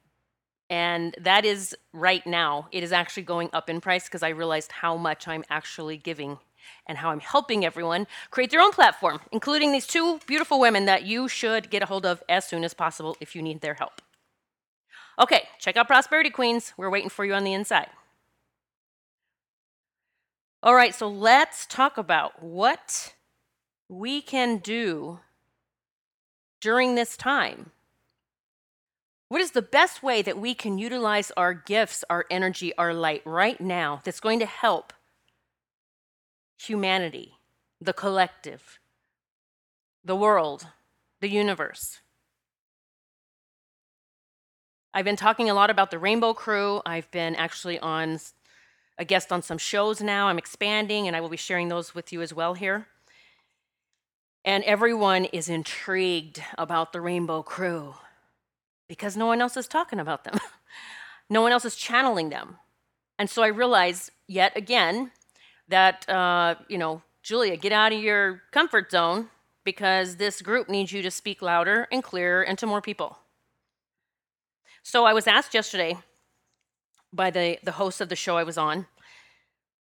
and 0.70 1.14
that 1.20 1.44
is 1.44 1.74
right 1.92 2.26
now. 2.26 2.68
It 2.70 2.82
is 2.82 2.92
actually 2.92 3.22
going 3.22 3.50
up 3.52 3.70
in 3.70 3.80
price 3.80 4.04
because 4.04 4.22
I 4.22 4.28
realized 4.28 4.70
how 4.72 4.96
much 4.96 5.26
I'm 5.26 5.44
actually 5.48 5.96
giving 5.96 6.38
and 6.86 6.98
how 6.98 7.10
I'm 7.10 7.20
helping 7.20 7.64
everyone 7.64 8.06
create 8.30 8.50
their 8.50 8.60
own 8.60 8.72
platform, 8.72 9.20
including 9.32 9.72
these 9.72 9.86
two 9.86 10.20
beautiful 10.26 10.58
women 10.58 10.86
that 10.86 11.04
you 11.04 11.28
should 11.28 11.70
get 11.70 11.82
a 11.82 11.86
hold 11.86 12.06
of 12.06 12.22
as 12.28 12.44
soon 12.46 12.64
as 12.64 12.74
possible 12.74 13.16
if 13.20 13.34
you 13.34 13.42
need 13.42 13.60
their 13.60 13.74
help. 13.74 14.02
Okay, 15.18 15.48
check 15.58 15.76
out 15.76 15.88
Prosperity 15.88 16.30
Queens. 16.30 16.72
We're 16.76 16.90
waiting 16.90 17.10
for 17.10 17.24
you 17.24 17.34
on 17.34 17.44
the 17.44 17.52
inside. 17.52 17.88
All 20.62 20.74
right, 20.74 20.94
so 20.94 21.08
let's 21.08 21.66
talk 21.66 21.98
about 21.98 22.42
what 22.42 23.14
we 23.88 24.20
can 24.20 24.58
do 24.58 25.20
during 26.60 26.94
this 26.94 27.16
time. 27.16 27.70
What 29.28 29.40
is 29.40 29.50
the 29.50 29.62
best 29.62 30.02
way 30.02 30.22
that 30.22 30.38
we 30.38 30.54
can 30.54 30.78
utilize 30.78 31.30
our 31.36 31.52
gifts, 31.52 32.02
our 32.08 32.24
energy, 32.30 32.72
our 32.78 32.94
light 32.94 33.22
right 33.24 33.60
now 33.60 34.00
that's 34.04 34.20
going 34.20 34.38
to 34.38 34.46
help 34.46 34.92
humanity, 36.68 37.38
the 37.80 37.92
collective, 37.92 38.78
the 40.04 40.16
world, 40.16 40.66
the 41.20 41.28
universe. 41.28 42.00
I've 44.94 45.04
been 45.04 45.16
talking 45.16 45.50
a 45.50 45.54
lot 45.54 45.70
about 45.70 45.90
the 45.90 45.98
Rainbow 45.98 46.34
Crew. 46.34 46.80
I've 46.86 47.10
been 47.10 47.34
actually 47.36 47.78
on 47.78 48.20
a 48.98 49.04
guest 49.04 49.32
on 49.32 49.42
some 49.42 49.58
shows 49.58 50.00
now. 50.00 50.28
I'm 50.28 50.38
expanding, 50.38 51.06
and 51.06 51.14
I 51.14 51.20
will 51.20 51.28
be 51.28 51.36
sharing 51.36 51.68
those 51.68 51.94
with 51.94 52.12
you 52.12 52.22
as 52.22 52.34
well 52.34 52.54
here. 52.54 52.86
And 54.44 54.64
everyone 54.64 55.26
is 55.26 55.48
intrigued 55.48 56.42
about 56.56 56.92
the 56.92 57.00
Rainbow 57.00 57.42
Crew 57.42 57.94
because 58.88 59.16
no 59.16 59.26
one 59.26 59.40
else 59.40 59.56
is 59.56 59.68
talking 59.68 60.00
about 60.00 60.24
them. 60.24 60.38
no 61.30 61.42
one 61.42 61.52
else 61.52 61.64
is 61.64 61.76
channeling 61.76 62.30
them. 62.30 62.56
And 63.18 63.28
so 63.28 63.42
I 63.42 63.48
realized 63.48 64.10
yet 64.26 64.56
again 64.56 65.10
that, 65.68 66.08
uh, 66.08 66.56
you 66.68 66.78
know, 66.78 67.02
Julia, 67.22 67.56
get 67.56 67.72
out 67.72 67.92
of 67.92 68.00
your 68.00 68.42
comfort 68.50 68.90
zone 68.90 69.28
because 69.64 70.16
this 70.16 70.40
group 70.40 70.68
needs 70.68 70.92
you 70.92 71.02
to 71.02 71.10
speak 71.10 71.42
louder 71.42 71.86
and 71.92 72.02
clearer 72.02 72.42
and 72.42 72.58
to 72.58 72.66
more 72.66 72.80
people. 72.80 73.18
So 74.82 75.04
I 75.04 75.12
was 75.12 75.26
asked 75.26 75.52
yesterday 75.52 75.98
by 77.12 77.30
the, 77.30 77.58
the 77.62 77.72
host 77.72 78.00
of 78.00 78.08
the 78.08 78.16
show 78.16 78.36
I 78.36 78.44
was 78.44 78.56
on, 78.56 78.86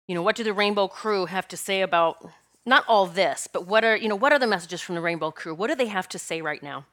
you 0.08 0.14
know, 0.14 0.22
what 0.22 0.36
do 0.36 0.44
the 0.44 0.52
Rainbow 0.52 0.88
Crew 0.88 1.26
have 1.26 1.48
to 1.48 1.56
say 1.56 1.82
about 1.82 2.24
not 2.64 2.84
all 2.88 3.06
this, 3.06 3.48
but 3.52 3.66
what 3.66 3.84
are, 3.84 3.96
you 3.96 4.08
know, 4.08 4.16
what 4.16 4.32
are 4.32 4.38
the 4.38 4.46
messages 4.46 4.80
from 4.80 4.94
the 4.94 5.00
Rainbow 5.00 5.30
Crew? 5.30 5.54
What 5.54 5.68
do 5.68 5.74
they 5.74 5.88
have 5.88 6.08
to 6.10 6.18
say 6.18 6.40
right 6.40 6.62
now? 6.62 6.86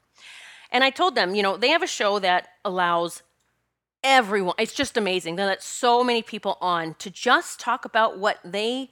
And 0.72 0.84
I 0.84 0.90
told 0.90 1.16
them, 1.16 1.36
you 1.36 1.44
know, 1.44 1.56
they 1.56 1.70
have 1.70 1.84
a 1.84 1.88
show 1.88 2.20
that 2.20 2.50
allows 2.66 3.22
everyone. 4.04 4.56
It's 4.60 4.74
just 4.74 4.98
amazing. 4.98 5.36
They 5.36 5.46
let 5.46 5.64
so 5.64 6.04
many 6.04 6.22
people 6.22 6.58
on 6.62 6.96
to 6.96 7.10
just 7.10 7.60
talk 7.60 7.86
about 7.86 8.20
what 8.20 8.40
they 8.44 8.90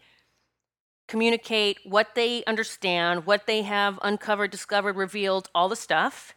communicate, 1.07 1.79
what 1.83 2.15
they 2.15 2.43
understand, 2.45 3.25
what 3.25 3.45
they 3.45 3.63
have 3.63 3.99
uncovered, 4.01 4.49
discovered, 4.49 4.95
revealed, 4.95 5.49
all 5.53 5.67
the 5.67 5.75
stuff. 5.75 6.33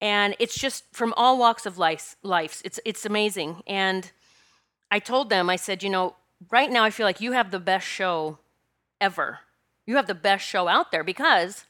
And 0.00 0.34
it's 0.38 0.58
just 0.58 0.84
from 0.92 1.12
all 1.16 1.38
walks 1.38 1.66
of 1.66 1.78
life. 1.78 2.16
Life. 2.22 2.62
It's 2.64 2.80
it's 2.84 3.06
amazing. 3.06 3.62
And 3.66 4.10
I 4.90 4.98
told 4.98 5.28
them, 5.30 5.48
I 5.48 5.56
said, 5.56 5.82
you 5.82 5.90
know, 5.90 6.16
right 6.50 6.70
now 6.70 6.82
I 6.82 6.90
feel 6.90 7.06
like 7.06 7.20
you 7.20 7.32
have 7.32 7.50
the 7.50 7.60
best 7.60 7.86
show 7.86 8.38
ever. 9.00 9.40
You 9.86 9.96
have 9.96 10.06
the 10.06 10.14
best 10.14 10.46
show 10.46 10.66
out 10.66 10.90
there 10.90 11.04
because 11.04 11.66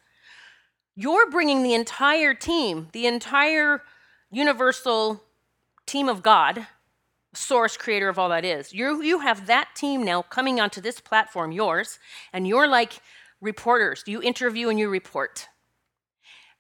you're 0.95 1.31
bringing 1.31 1.62
the 1.62 1.75
entire 1.75 2.35
team, 2.35 2.89
the 2.93 3.07
entire 3.07 3.83
universal 4.31 5.23
team 5.87 6.09
of 6.09 6.23
God, 6.23 6.67
source 7.35 7.77
creator 7.77 8.09
of 8.09 8.19
all 8.19 8.29
that 8.29 8.45
is. 8.45 8.73
You 8.73 9.03
you 9.03 9.21
have 9.21 9.47
that 9.47 9.71
team 9.75 10.05
now 10.05 10.23
coming 10.23 10.61
onto 10.61 10.81
this 10.81 11.01
platform, 11.01 11.53
yours, 11.53 11.99
and 12.33 12.47
you're 12.47 12.69
like 12.69 13.01
reporters. 13.41 14.05
You 14.07 14.23
interview 14.23 14.69
and 14.69 14.79
you 14.79 14.89
report. 14.89 15.49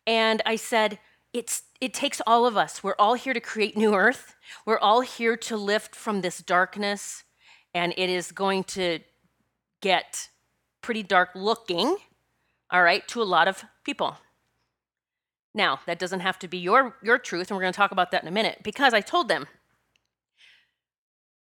And 0.06 0.42
I 0.44 0.56
said, 0.56 0.98
it's 1.32 1.62
it 1.80 1.94
takes 1.94 2.20
all 2.26 2.46
of 2.46 2.56
us. 2.56 2.82
We're 2.82 2.96
all 2.98 3.14
here 3.14 3.34
to 3.34 3.40
create 3.40 3.76
new 3.76 3.94
earth. 3.94 4.34
We're 4.66 4.78
all 4.78 5.00
here 5.00 5.36
to 5.36 5.56
lift 5.56 5.94
from 5.94 6.20
this 6.20 6.38
darkness, 6.38 7.24
and 7.74 7.94
it 7.96 8.10
is 8.10 8.32
going 8.32 8.64
to 8.64 9.00
get 9.80 10.28
pretty 10.80 11.02
dark 11.02 11.30
looking, 11.34 11.96
all 12.70 12.82
right, 12.82 13.06
to 13.08 13.22
a 13.22 13.24
lot 13.24 13.48
of 13.48 13.64
people. 13.84 14.16
Now, 15.54 15.80
that 15.86 15.98
doesn't 15.98 16.20
have 16.20 16.38
to 16.40 16.48
be 16.48 16.58
your, 16.58 16.96
your 17.02 17.18
truth, 17.18 17.50
and 17.50 17.56
we're 17.56 17.62
going 17.62 17.72
to 17.72 17.76
talk 17.76 17.92
about 17.92 18.10
that 18.10 18.22
in 18.22 18.28
a 18.28 18.32
minute, 18.32 18.60
because 18.62 18.94
I 18.94 19.00
told 19.00 19.28
them, 19.28 19.46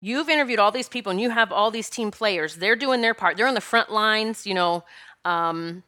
you've 0.02 0.30
interviewed 0.30 0.60
all 0.60 0.72
these 0.72 0.90
people 0.90 1.12
and 1.12 1.20
you 1.20 1.32
have 1.32 1.52
all 1.52 1.72
these 1.72 1.90
team 1.90 2.12
players. 2.12 2.58
They're 2.58 2.76
doing 2.76 3.02
their 3.02 3.14
part. 3.14 3.38
They're 3.38 3.48
on 3.48 3.56
the 3.56 3.62
front 3.62 3.92
lines, 3.92 4.46
you 4.46 4.54
know, 4.54 4.84
um, 5.24 5.84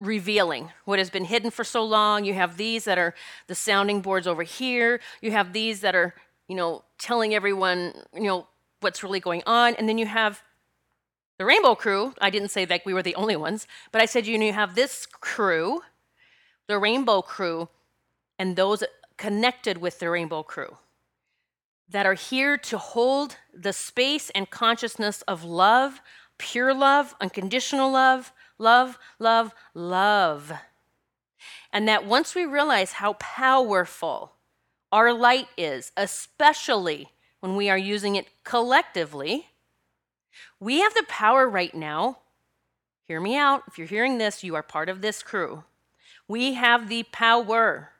revealing 0.00 0.70
what 0.84 0.98
has 0.98 1.08
been 1.08 1.24
hidden 1.24 1.50
for 1.50 1.64
so 1.64 1.82
long. 1.82 2.24
You 2.24 2.34
have 2.34 2.58
these 2.58 2.84
that 2.84 2.98
are 2.98 3.14
the 3.46 3.54
sounding 3.54 4.02
boards 4.02 4.26
over 4.26 4.42
here. 4.42 5.00
You 5.22 5.30
have 5.30 5.54
these 5.54 5.80
that 5.80 5.94
are, 5.94 6.14
you 6.46 6.56
know, 6.56 6.84
telling 6.98 7.34
everyone, 7.34 7.94
you 8.12 8.24
know, 8.24 8.48
what's 8.80 9.02
really 9.02 9.20
going 9.20 9.42
on. 9.46 9.74
And 9.76 9.88
then 9.88 9.96
you 9.96 10.04
have 10.04 10.42
the 11.38 11.46
Rainbow 11.46 11.74
Crew. 11.74 12.12
I 12.20 12.28
didn't 12.28 12.50
say 12.50 12.66
that 12.66 12.82
we 12.84 12.92
were 12.92 13.02
the 13.02 13.14
only 13.14 13.36
ones, 13.36 13.66
but 13.90 14.02
I 14.02 14.04
said, 14.04 14.26
you 14.26 14.36
know, 14.36 14.44
you 14.44 14.52
have 14.52 14.74
this 14.74 15.06
crew 15.06 15.80
the 16.66 16.78
Rainbow 16.78 17.22
Crew, 17.22 17.68
and 18.38 18.56
those 18.56 18.82
connected 19.16 19.78
with 19.78 19.98
the 19.98 20.10
Rainbow 20.10 20.42
Crew 20.42 20.78
that 21.88 22.06
are 22.06 22.14
here 22.14 22.56
to 22.56 22.78
hold 22.78 23.36
the 23.52 23.72
space 23.72 24.30
and 24.30 24.50
consciousness 24.50 25.22
of 25.22 25.44
love, 25.44 26.00
pure 26.38 26.74
love, 26.74 27.14
unconditional 27.20 27.90
love, 27.90 28.32
love, 28.58 28.98
love, 29.18 29.54
love. 29.74 30.52
And 31.72 31.86
that 31.86 32.06
once 32.06 32.34
we 32.34 32.44
realize 32.44 32.92
how 32.92 33.14
powerful 33.14 34.32
our 34.90 35.12
light 35.12 35.48
is, 35.56 35.92
especially 35.96 37.08
when 37.40 37.56
we 37.56 37.68
are 37.68 37.78
using 37.78 38.16
it 38.16 38.28
collectively, 38.44 39.48
we 40.58 40.80
have 40.80 40.94
the 40.94 41.04
power 41.08 41.48
right 41.48 41.74
now. 41.74 42.18
Hear 43.06 43.20
me 43.20 43.36
out. 43.36 43.64
If 43.68 43.76
you're 43.76 43.86
hearing 43.86 44.18
this, 44.18 44.42
you 44.42 44.54
are 44.54 44.62
part 44.62 44.88
of 44.88 45.02
this 45.02 45.22
crew. 45.22 45.64
We 46.28 46.54
have 46.54 46.88
the 46.88 47.04
power 47.04 47.90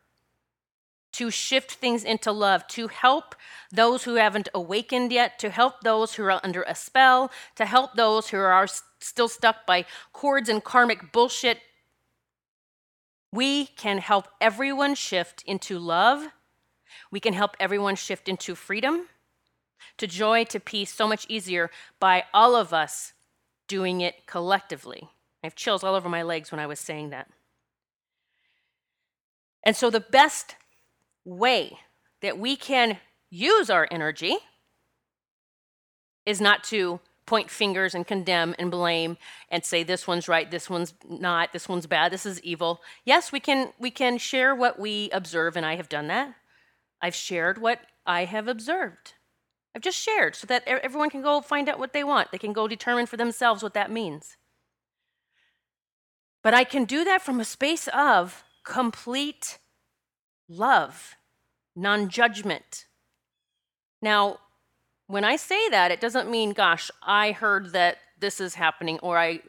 to 1.13 1.31
shift 1.31 1.73
things 1.73 2.03
into 2.03 2.33
love, 2.33 2.67
to 2.67 2.89
help 2.89 3.37
those 3.71 4.03
who 4.03 4.17
haven't 4.17 4.49
awakened 4.53 5.13
yet, 5.13 5.39
to 5.39 5.49
help 5.49 5.83
those 5.83 6.15
who 6.15 6.25
are 6.25 6.41
under 6.43 6.63
a 6.63 6.75
spell, 6.75 7.31
to 7.55 7.65
help 7.65 7.95
those 7.95 8.31
who 8.31 8.39
are 8.39 8.67
still 8.99 9.29
stuck 9.29 9.65
by 9.65 9.85
cords 10.13 10.49
and 10.49 10.65
karmic 10.65 11.13
bullshit. 11.13 11.59
We 13.33 13.67
can 13.67 13.99
help 13.99 14.27
everyone 14.41 14.97
shift 14.97 15.45
into 15.47 15.79
love. 15.79 16.27
We 17.13 17.21
can 17.21 17.35
help 17.35 17.57
everyone 17.61 17.95
shift 17.95 18.29
into 18.29 18.57
freedom, 18.57 19.09
to 19.99 20.09
joy, 20.09 20.45
to 20.45 20.59
peace 20.59 20.93
so 20.93 21.07
much 21.07 21.27
easier 21.29 21.71
by 22.01 22.25
all 22.35 22.57
of 22.57 22.73
us 22.73 23.13
doing 23.69 24.01
it 24.01 24.27
collectively. 24.27 25.11
I 25.43 25.47
have 25.47 25.55
chills 25.55 25.85
all 25.85 25.95
over 25.95 26.09
my 26.09 26.23
legs 26.23 26.51
when 26.51 26.59
I 26.59 26.67
was 26.67 26.81
saying 26.81 27.11
that. 27.11 27.29
And 29.65 29.75
so, 29.75 29.91
the 29.91 30.01
best 30.01 30.57
way 31.25 31.79
that 32.21 32.39
we 32.39 32.57
can 32.57 32.99
use 33.31 33.71
our 33.71 33.89
energy 33.91 34.37
is 36.27 36.41
not 36.41 36.63
to 36.65 37.01
point 37.27 37.51
fingers 37.51 37.95
and 37.95 38.07
condemn 38.07 38.55
and 38.59 38.71
blame 38.71 39.17
and 39.49 39.65
say 39.65 39.83
this 39.83 40.07
one's 40.07 40.29
right, 40.29 40.51
this 40.51 40.69
one's 40.69 40.95
not, 41.09 41.53
this 41.53 41.69
one's 41.69 41.87
bad, 41.87 42.13
this 42.13 42.27
is 42.27 42.41
evil. 42.43 42.81
Yes, 43.05 43.33
we 43.33 43.41
can 43.41 43.73
we 43.79 43.91
can 43.91 44.19
share 44.19 44.55
what 44.55 44.79
we 44.79 45.11
observe 45.11 45.57
and 45.57 45.65
I 45.65 45.77
have 45.77 45.89
done 45.89 46.09
that. 46.09 46.35
I've 47.01 47.15
shared 47.15 47.59
what 47.59 47.81
I 48.07 48.25
have 48.25 48.49
observed. 48.49 49.15
I've 49.75 49.83
just 49.83 49.99
shared 49.99 50.37
so 50.37 50.47
that 50.47 50.67
everyone 50.67 51.11
can 51.11 51.23
go 51.23 51.41
find 51.41 51.69
out 51.69 51.79
what 51.79 51.93
they 51.93 52.05
want. 52.05 52.31
They 52.31 52.39
can 52.39 52.53
go 52.53 52.69
determine 52.69 53.07
for 53.07 53.17
themselves 53.17 53.63
what 53.63 53.75
that 53.75 53.91
means. 53.91 54.37
But 56.43 56.55
I 56.55 56.65
can 56.65 56.85
do 56.85 57.05
that 57.05 57.23
from 57.23 57.41
a 57.41 57.45
space 57.45 57.89
of 57.89 58.45
complete 58.65 59.59
love, 60.49 61.15
non 61.77 62.09
judgment. 62.09 62.87
Now, 64.03 64.39
when 65.07 65.25
I 65.25 65.37
say 65.37 65.69
that, 65.69 65.91
it 65.91 66.01
doesn't 66.01 66.31
mean, 66.31 66.53
gosh, 66.53 66.91
I 67.03 67.33
heard 67.33 67.73
that 67.73 67.99
this 68.19 68.41
is 68.41 68.55
happening, 68.55 68.99
or 69.01 69.19
I 69.19 69.41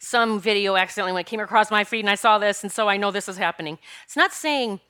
some 0.00 0.40
video 0.40 0.76
accidentally 0.76 1.12
when 1.12 1.22
it 1.22 1.26
came 1.26 1.40
across 1.40 1.70
my 1.70 1.82
feed 1.82 2.00
and 2.00 2.10
I 2.10 2.14
saw 2.14 2.38
this, 2.38 2.62
and 2.62 2.70
so 2.70 2.88
I 2.88 2.96
know 2.96 3.10
this 3.10 3.28
is 3.28 3.36
happening. 3.36 3.78
It's 4.04 4.16
not 4.16 4.32
saying 4.32 4.80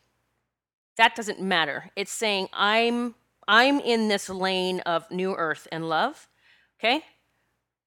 that 0.97 1.15
doesn't 1.15 1.41
matter. 1.41 1.91
It's 1.97 2.13
saying 2.13 2.49
I'm 2.53 3.15
I'm 3.47 3.81
in 3.81 4.09
this 4.09 4.29
lane 4.29 4.81
of 4.81 5.11
new 5.11 5.35
earth 5.35 5.67
and 5.73 5.89
love. 5.89 6.29
Okay? 6.79 7.03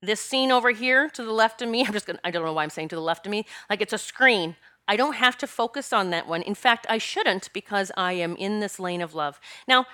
This 0.02 0.20
scene 0.20 0.52
over 0.52 0.72
here 0.72 1.10
to 1.10 1.24
the 1.24 1.32
left 1.32 1.62
of 1.62 1.70
me, 1.70 1.86
I'm 1.86 1.94
just 1.94 2.08
gonna 2.08 2.20
I 2.24 2.32
don't 2.32 2.44
know 2.44 2.54
why 2.54 2.64
I'm 2.64 2.72
saying 2.72 2.88
to 2.90 2.96
the 2.96 3.02
left 3.02 3.28
of 3.28 3.32
me, 3.32 3.46
like 3.70 3.82
it's 3.82 3.94
a 3.94 3.98
screen. 4.00 4.56
I 4.92 4.98
don't 4.98 5.16
have 5.16 5.38
to 5.38 5.48
focus 5.48 5.94
on 5.94 6.10
that 6.10 6.28
one. 6.28 6.42
In 6.42 6.54
fact, 6.54 6.86
I 6.90 6.98
shouldn't 6.98 7.54
because 7.54 7.94
I 7.96 8.12
am 8.12 8.36
in 8.36 8.60
this 8.60 8.78
lane 8.78 9.02
of 9.02 9.16
love. 9.16 9.40
Now, 9.66 9.86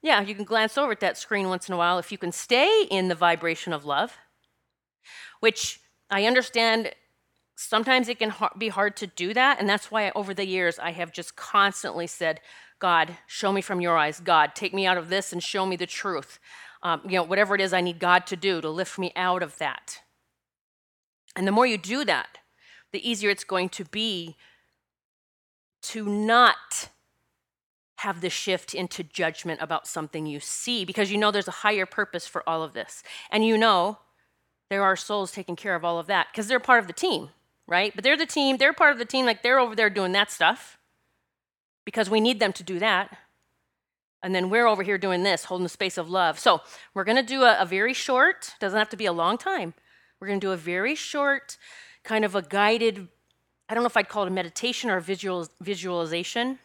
yeah, 0.00 0.22
you 0.22 0.34
can 0.34 0.46
glance 0.46 0.78
over 0.78 0.92
at 0.92 1.00
that 1.00 1.18
screen 1.18 1.50
once 1.50 1.68
in 1.68 1.74
a 1.74 1.76
while 1.76 1.98
if 1.98 2.10
you 2.10 2.16
can 2.16 2.32
stay 2.32 2.86
in 2.90 3.08
the 3.08 3.14
vibration 3.14 3.74
of 3.74 3.84
love, 3.84 4.16
which 5.40 5.78
I 6.08 6.24
understand 6.24 6.92
sometimes 7.54 8.08
it 8.08 8.18
can 8.18 8.32
be 8.56 8.68
hard 8.68 8.96
to 8.96 9.06
do 9.06 9.34
that. 9.34 9.60
And 9.60 9.68
that's 9.68 9.90
why 9.90 10.10
over 10.14 10.32
the 10.32 10.46
years 10.46 10.78
I 10.78 10.92
have 10.92 11.12
just 11.12 11.36
constantly 11.36 12.06
said, 12.06 12.40
God, 12.78 13.14
show 13.26 13.52
me 13.52 13.60
from 13.60 13.82
your 13.82 13.98
eyes. 13.98 14.20
God, 14.20 14.54
take 14.54 14.72
me 14.72 14.86
out 14.86 14.96
of 14.96 15.10
this 15.10 15.34
and 15.34 15.42
show 15.42 15.66
me 15.66 15.76
the 15.76 15.84
truth. 15.84 16.38
Um, 16.82 17.02
you 17.04 17.16
know, 17.16 17.24
whatever 17.24 17.54
it 17.54 17.60
is 17.60 17.74
I 17.74 17.82
need 17.82 17.98
God 17.98 18.26
to 18.28 18.36
do 18.36 18.62
to 18.62 18.70
lift 18.70 18.98
me 18.98 19.12
out 19.16 19.42
of 19.42 19.58
that. 19.58 20.00
And 21.36 21.46
the 21.46 21.52
more 21.52 21.66
you 21.66 21.76
do 21.76 22.06
that, 22.06 22.38
the 22.92 23.08
easier 23.08 23.30
it's 23.30 23.44
going 23.44 23.68
to 23.70 23.84
be 23.84 24.36
to 25.82 26.06
not 26.06 26.88
have 27.98 28.20
the 28.20 28.30
shift 28.30 28.74
into 28.74 29.02
judgment 29.02 29.60
about 29.62 29.86
something 29.86 30.26
you 30.26 30.40
see 30.40 30.84
because 30.84 31.10
you 31.10 31.18
know 31.18 31.30
there's 31.30 31.48
a 31.48 31.62
higher 31.62 31.86
purpose 31.86 32.26
for 32.26 32.46
all 32.48 32.62
of 32.62 32.74
this. 32.74 33.02
And 33.30 33.44
you 33.44 33.56
know 33.56 33.98
there 34.68 34.82
are 34.82 34.96
souls 34.96 35.32
taking 35.32 35.56
care 35.56 35.74
of 35.74 35.84
all 35.84 35.98
of 35.98 36.06
that 36.08 36.28
because 36.30 36.48
they're 36.48 36.60
part 36.60 36.80
of 36.80 36.86
the 36.86 36.92
team, 36.92 37.30
right? 37.66 37.92
But 37.94 38.04
they're 38.04 38.16
the 38.16 38.26
team, 38.26 38.58
they're 38.58 38.72
part 38.72 38.92
of 38.92 38.98
the 38.98 39.04
team, 39.04 39.24
like 39.24 39.42
they're 39.42 39.60
over 39.60 39.74
there 39.74 39.90
doing 39.90 40.12
that 40.12 40.30
stuff 40.30 40.78
because 41.84 42.10
we 42.10 42.20
need 42.20 42.40
them 42.40 42.52
to 42.54 42.62
do 42.62 42.78
that. 42.80 43.16
And 44.22 44.34
then 44.34 44.50
we're 44.50 44.66
over 44.66 44.82
here 44.82 44.98
doing 44.98 45.22
this, 45.22 45.44
holding 45.44 45.62
the 45.62 45.68
space 45.68 45.96
of 45.96 46.10
love. 46.10 46.38
So 46.38 46.60
we're 46.94 47.04
going 47.04 47.16
to 47.16 47.22
do 47.22 47.42
a, 47.42 47.60
a 47.60 47.64
very 47.64 47.92
short, 47.92 48.54
doesn't 48.60 48.78
have 48.78 48.88
to 48.90 48.96
be 48.96 49.06
a 49.06 49.12
long 49.12 49.38
time. 49.38 49.72
We're 50.18 50.26
going 50.26 50.40
to 50.40 50.46
do 50.46 50.52
a 50.52 50.56
very 50.56 50.94
short, 50.94 51.56
kind 52.06 52.24
of 52.24 52.34
a 52.34 52.40
guided, 52.40 53.08
I 53.68 53.74
don't 53.74 53.82
know 53.82 53.88
if 53.88 53.96
I'd 53.98 54.08
call 54.08 54.24
it 54.24 54.28
a 54.28 54.30
meditation 54.32 54.88
or 54.88 54.96
a 54.96 55.02
visual, 55.02 55.46
visualization 55.60 56.58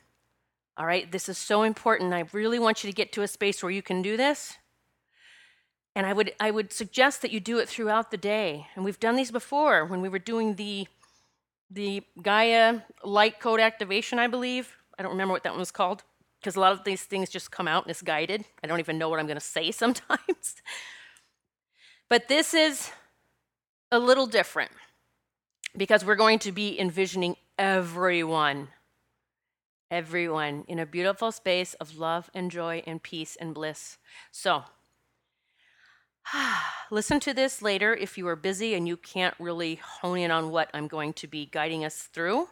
all 0.78 0.86
right, 0.86 1.12
this 1.12 1.28
is 1.28 1.38
so 1.38 1.64
important. 1.64 2.14
I 2.14 2.24
really 2.32 2.60
want 2.60 2.84
you 2.84 2.90
to 2.90 2.96
get 2.96 3.12
to 3.14 3.22
a 3.22 3.28
space 3.28 3.62
where 3.62 3.72
you 3.72 3.82
can 3.82 4.02
do 4.02 4.16
this. 4.16 4.56
And 5.96 6.06
I 6.06 6.14
would, 6.14 6.34
I 6.40 6.50
would 6.52 6.72
suggest 6.72 7.22
that 7.22 7.32
you 7.32 7.40
do 7.40 7.60
it 7.60 7.68
throughout 7.68 8.12
the 8.12 8.18
day. 8.18 8.68
And 8.76 8.86
we've 8.86 9.00
done 9.00 9.16
these 9.16 9.32
before 9.32 9.86
when 9.86 10.02
we 10.02 10.08
were 10.08 10.20
doing 10.20 10.56
the, 10.56 10.88
the 11.70 12.04
Gaia 12.22 12.80
light 13.04 13.40
code 13.40 13.60
activation, 13.60 14.18
I 14.18 14.28
believe. 14.28 14.76
I 14.98 15.04
don't 15.04 15.12
remember 15.12 15.34
what 15.34 15.44
that 15.44 15.52
one 15.52 15.60
was 15.60 15.72
called 15.72 16.04
because 16.40 16.56
a 16.56 16.60
lot 16.60 16.72
of 16.72 16.86
these 16.86 17.04
things 17.04 17.30
just 17.30 17.52
come 17.52 17.68
out 17.68 17.84
and 17.84 17.92
it's 17.92 18.02
guided. 18.02 18.46
I 18.64 18.68
don't 18.68 18.80
even 18.80 18.98
know 18.98 19.10
what 19.10 19.20
I'm 19.20 19.28
going 19.28 19.38
to 19.38 19.42
say 19.42 19.72
sometimes. 19.72 20.56
but 22.10 22.30
this 22.30 22.54
is 22.54 22.90
a 23.92 24.00
little 24.00 24.26
different 24.26 24.72
because 25.76 26.04
we're 26.06 26.16
going 26.16 26.40
to 26.40 26.52
be 26.52 26.80
envisioning 26.80 27.36
everyone 27.58 28.70
everyone 29.92 30.64
in 30.70 30.80
a 30.80 30.86
beautiful 30.86 31.32
space 31.34 31.74
of 31.76 31.98
love 31.98 32.32
and 32.34 32.50
joy 32.50 32.82
and 32.88 33.04
peace 33.04 33.36
and 33.36 33.54
bliss. 33.54 33.98
So, 34.32 34.64
listen 36.92 37.20
to 37.20 37.34
this 37.34 37.62
later 37.62 37.94
if 37.94 38.18
you 38.18 38.28
are 38.30 38.38
busy 38.38 38.74
and 38.74 38.88
you 38.88 38.96
can't 38.96 39.36
really 39.38 39.76
hone 39.76 40.18
in 40.18 40.32
on 40.32 40.50
what 40.50 40.70
I'm 40.74 40.88
going 40.88 41.14
to 41.14 41.28
be 41.28 41.46
guiding 41.46 41.84
us 41.84 42.04
through. 42.04 42.48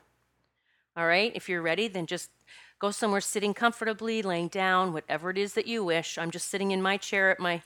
All 0.97 1.07
right, 1.07 1.31
if 1.33 1.47
you're 1.47 1.61
ready, 1.61 1.87
then 1.87 2.05
just 2.05 2.29
go 2.77 2.91
somewhere 2.91 3.21
sitting 3.21 3.53
comfortably, 3.53 4.21
laying 4.21 4.49
down, 4.49 4.91
whatever 4.91 5.29
it 5.29 5.37
is 5.37 5.53
that 5.53 5.65
you 5.65 5.83
wish. 5.83 6.17
I'm 6.17 6.31
just 6.31 6.49
sitting 6.49 6.71
in 6.71 6.81
my 6.81 6.97
chair 6.97 7.31
at 7.31 7.39
my 7.39 7.61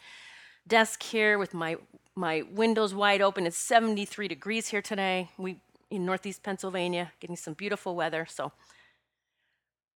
desk 0.67 1.01
here 1.01 1.39
with 1.39 1.53
my 1.53 1.77
my 2.15 2.43
windows 2.51 2.93
wide 2.93 3.21
open. 3.21 3.45
It's 3.45 3.57
73 3.57 4.27
degrees 4.27 4.67
here 4.67 4.81
today. 4.81 5.29
We 5.37 5.59
in 5.89 6.05
Northeast 6.05 6.41
Pennsylvania, 6.41 7.11
getting 7.19 7.35
some 7.35 7.53
beautiful 7.53 7.95
weather. 7.95 8.25
So 8.27 8.51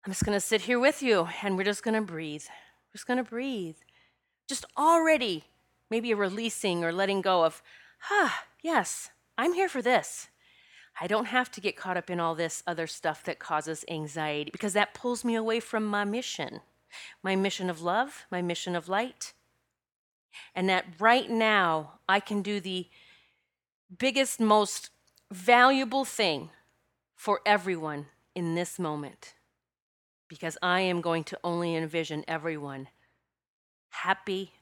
I'm 0.04 0.12
just 0.12 0.24
going 0.24 0.36
to 0.36 0.40
sit 0.40 0.62
here 0.62 0.78
with 0.78 1.02
you 1.02 1.28
and 1.42 1.56
we're 1.56 1.64
just 1.64 1.82
going 1.82 1.94
to 1.94 2.02
breathe. 2.02 2.44
We're 2.48 2.98
just 2.98 3.06
going 3.06 3.16
to 3.16 3.28
breathe. 3.28 3.76
Just 4.46 4.66
already 4.76 5.44
maybe 5.90 6.12
a 6.12 6.16
releasing 6.16 6.84
or 6.84 6.92
letting 6.92 7.22
go 7.22 7.44
of, 7.44 7.62
ah, 8.10 8.44
yes, 8.62 9.10
I'm 9.38 9.54
here 9.54 9.70
for 9.70 9.80
this. 9.80 10.28
I 11.00 11.06
don't 11.06 11.26
have 11.26 11.50
to 11.52 11.60
get 11.62 11.76
caught 11.76 11.96
up 11.96 12.10
in 12.10 12.20
all 12.20 12.34
this 12.34 12.62
other 12.66 12.86
stuff 12.86 13.24
that 13.24 13.38
causes 13.38 13.84
anxiety 13.88 14.50
because 14.50 14.74
that 14.74 14.92
pulls 14.92 15.24
me 15.24 15.34
away 15.34 15.60
from 15.60 15.84
my 15.84 16.04
mission 16.04 16.60
my 17.22 17.36
mission 17.36 17.68
of 17.68 17.82
love, 17.82 18.26
my 18.30 18.40
mission 18.40 18.74
of 18.76 18.88
light. 18.88 19.32
And 20.54 20.68
that 20.68 20.86
right 20.98 21.30
now 21.30 22.00
I 22.08 22.20
can 22.20 22.42
do 22.42 22.60
the 22.60 22.88
biggest, 23.98 24.40
most 24.40 24.90
valuable 25.30 26.04
thing 26.04 26.50
for 27.14 27.40
everyone 27.46 28.06
in 28.34 28.54
this 28.54 28.78
moment 28.78 29.34
because 30.28 30.58
I 30.62 30.80
am 30.80 31.00
going 31.00 31.24
to 31.24 31.38
only 31.44 31.74
envision 31.74 32.24
everyone 32.26 32.88
happy, 33.90 34.52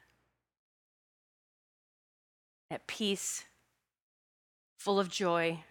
at 2.70 2.86
peace, 2.86 3.44
full 4.78 5.00
of 5.00 5.08
joy. 5.08 5.64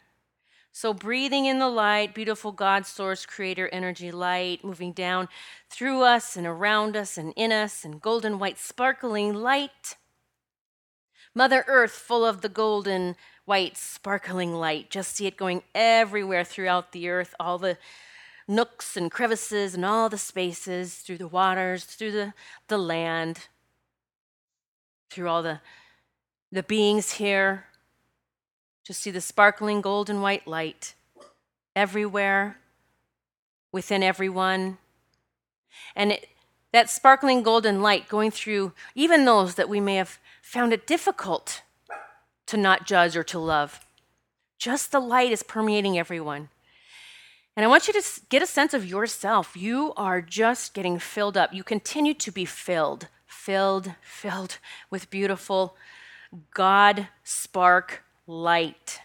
So, 0.76 0.92
breathing 0.92 1.46
in 1.46 1.60
the 1.60 1.70
light, 1.70 2.16
beautiful 2.16 2.52
God 2.52 2.88
source, 2.88 3.28
creator 3.28 3.70
energy 3.72 4.12
light, 4.12 4.64
moving 4.64 4.92
down 4.92 5.30
through 5.70 6.02
us 6.02 6.36
and 6.36 6.48
around 6.48 6.98
us 6.98 7.16
and 7.16 7.32
in 7.36 7.52
us, 7.52 7.86
and 7.86 8.02
golden 8.02 8.40
white 8.40 8.58
sparkling 8.58 9.36
light. 9.36 9.98
Mother 11.36 11.64
Earth, 11.68 11.92
full 11.92 12.26
of 12.26 12.42
the 12.42 12.50
golden 12.50 13.16
white 13.46 13.78
sparkling 13.78 14.56
light. 14.56 14.90
Just 14.90 15.16
see 15.16 15.28
it 15.28 15.38
going 15.38 15.62
everywhere 15.76 16.44
throughout 16.44 16.92
the 16.92 17.08
earth, 17.08 17.36
all 17.40 17.60
the 17.60 17.78
nooks 18.48 18.98
and 18.98 19.12
crevices 19.12 19.76
and 19.76 19.86
all 19.86 20.10
the 20.10 20.18
spaces, 20.18 20.96
through 20.96 21.20
the 21.20 21.28
waters, 21.28 21.84
through 21.86 22.14
the, 22.14 22.34
the 22.68 22.80
land, 22.80 23.48
through 25.12 25.30
all 25.30 25.44
the, 25.44 25.60
the 26.52 26.64
beings 26.64 27.12
here. 27.12 27.66
Just 28.84 29.02
see 29.02 29.12
the 29.12 29.22
sparkling 29.22 29.82
golden 29.82 30.22
white 30.22 30.48
light 30.48 30.94
everywhere, 31.76 32.58
within 33.72 34.04
everyone. 34.04 34.78
And 35.96 36.14
it, 36.14 36.30
that 36.72 36.90
sparkling 36.90 37.44
golden 37.44 37.82
light 37.82 38.08
going 38.08 38.32
through 38.32 38.74
even 38.96 39.26
those 39.26 39.56
that 39.56 39.70
we 39.70 39.80
may 39.80 39.96
have 39.96 40.20
found 40.42 40.74
it 40.74 40.88
difficult 40.88 41.62
to 42.46 42.58
not 42.58 42.86
judge 42.86 43.18
or 43.18 43.24
to 43.24 43.40
love. 43.40 43.86
Just 44.58 44.92
the 44.92 45.00
light 45.00 45.32
is 45.32 45.44
permeating 45.44 45.98
everyone. 45.98 46.50
And 47.56 47.64
I 47.64 47.68
want 47.68 47.88
you 47.88 47.94
to 47.94 48.22
get 48.30 48.42
a 48.42 48.48
sense 48.48 48.74
of 48.74 48.86
yourself. 48.86 49.56
You 49.56 49.94
are 49.96 50.22
just 50.22 50.74
getting 50.74 50.98
filled 51.00 51.38
up. 51.38 51.54
You 51.54 51.64
continue 51.64 52.14
to 52.16 52.32
be 52.32 52.46
filled, 52.46 53.08
filled, 53.28 53.92
filled 54.02 54.58
with 54.90 55.10
beautiful 55.10 55.76
God 56.54 57.10
spark 57.24 58.04
light. 58.28 59.00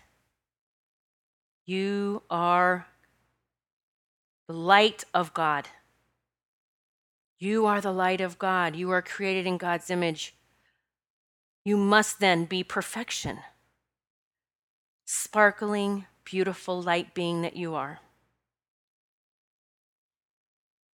You 1.66 2.22
are 2.30 2.86
the 4.46 4.54
light 4.54 5.04
of 5.12 5.34
God. 5.34 5.68
You 7.38 7.66
are 7.66 7.80
the 7.80 7.92
light 7.92 8.20
of 8.20 8.38
God. 8.38 8.74
You 8.74 8.90
are 8.90 9.02
created 9.02 9.46
in 9.46 9.58
God's 9.58 9.90
image. 9.90 10.34
You 11.64 11.76
must 11.76 12.20
then 12.20 12.46
be 12.46 12.64
perfection. 12.64 13.38
Sparkling, 15.04 16.06
beautiful 16.24 16.82
light 16.82 17.14
being 17.14 17.42
that 17.42 17.56
you 17.56 17.74
are. 17.74 18.00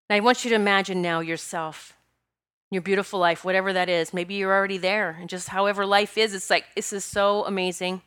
Now, 0.09 0.17
I 0.17 0.19
want 0.19 0.43
you 0.43 0.49
to 0.49 0.55
imagine 0.55 1.01
now 1.01 1.21
yourself 1.21 1.93
your 2.71 2.81
beautiful 2.81 3.19
life, 3.19 3.45
whatever 3.45 3.71
that 3.71 3.87
is. 3.87 4.13
Maybe 4.13 4.33
you're 4.33 4.53
already 4.53 4.79
there, 4.79 5.17
and 5.19 5.29
just 5.29 5.49
however 5.49 5.85
life 5.85 6.17
is, 6.17 6.33
it's 6.33 6.49
like, 6.49 6.65
this 6.75 6.91
is 6.91 7.05
so 7.05 7.45
amazing. 7.45 8.01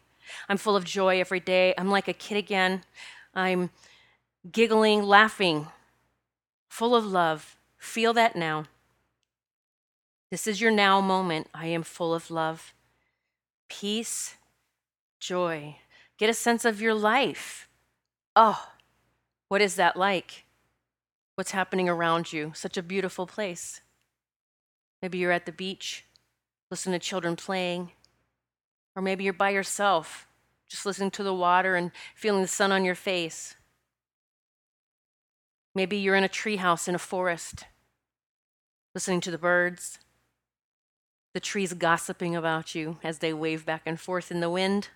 I'm 0.48 0.56
full 0.56 0.76
of 0.76 0.84
joy 0.84 1.20
every 1.20 1.40
day. 1.40 1.74
I'm 1.76 1.90
like 1.90 2.08
a 2.08 2.12
kid 2.12 2.36
again. 2.36 2.82
I'm 3.34 3.70
giggling, 4.50 5.02
laughing, 5.02 5.68
full 6.68 6.94
of 6.94 7.04
love. 7.04 7.56
Feel 7.78 8.12
that 8.14 8.36
now. 8.36 8.64
This 10.30 10.46
is 10.46 10.60
your 10.60 10.70
now 10.70 11.00
moment. 11.00 11.48
I 11.54 11.66
am 11.66 11.82
full 11.82 12.14
of 12.14 12.30
love, 12.30 12.74
peace, 13.68 14.34
joy. 15.20 15.76
Get 16.18 16.30
a 16.30 16.34
sense 16.34 16.64
of 16.64 16.80
your 16.80 16.94
life. 16.94 17.68
Oh, 18.34 18.68
what 19.48 19.60
is 19.60 19.76
that 19.76 19.96
like? 19.96 20.44
What's 21.36 21.50
happening 21.50 21.88
around 21.88 22.32
you? 22.32 22.52
Such 22.54 22.76
a 22.76 22.82
beautiful 22.82 23.26
place. 23.26 23.82
Maybe 25.02 25.18
you're 25.18 25.32
at 25.32 25.46
the 25.46 25.52
beach, 25.52 26.04
listen 26.70 26.92
to 26.92 26.98
children 26.98 27.36
playing, 27.36 27.92
or 28.96 29.02
maybe 29.02 29.22
you're 29.22 29.32
by 29.32 29.50
yourself, 29.50 30.26
just 30.68 30.84
listening 30.84 31.12
to 31.12 31.22
the 31.22 31.34
water 31.34 31.76
and 31.76 31.92
feeling 32.16 32.42
the 32.42 32.48
sun 32.48 32.72
on 32.72 32.84
your 32.84 32.94
face. 32.96 33.54
Maybe 35.74 35.98
you're 35.98 36.16
in 36.16 36.24
a 36.24 36.28
treehouse 36.28 36.88
in 36.88 36.94
a 36.94 36.98
forest, 36.98 37.64
listening 38.94 39.20
to 39.20 39.30
the 39.30 39.38
birds, 39.38 39.98
the 41.34 41.40
trees 41.40 41.74
gossiping 41.74 42.34
about 42.34 42.74
you 42.74 42.98
as 43.04 43.18
they 43.18 43.32
wave 43.32 43.64
back 43.66 43.82
and 43.86 44.00
forth 44.00 44.32
in 44.32 44.40
the 44.40 44.50
wind, 44.50 44.88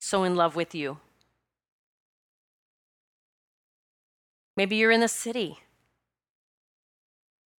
so 0.00 0.24
in 0.24 0.34
love 0.34 0.56
with 0.56 0.74
you. 0.74 0.98
Maybe 4.56 4.76
you're 4.76 4.90
in 4.90 5.00
the 5.00 5.08
city 5.08 5.58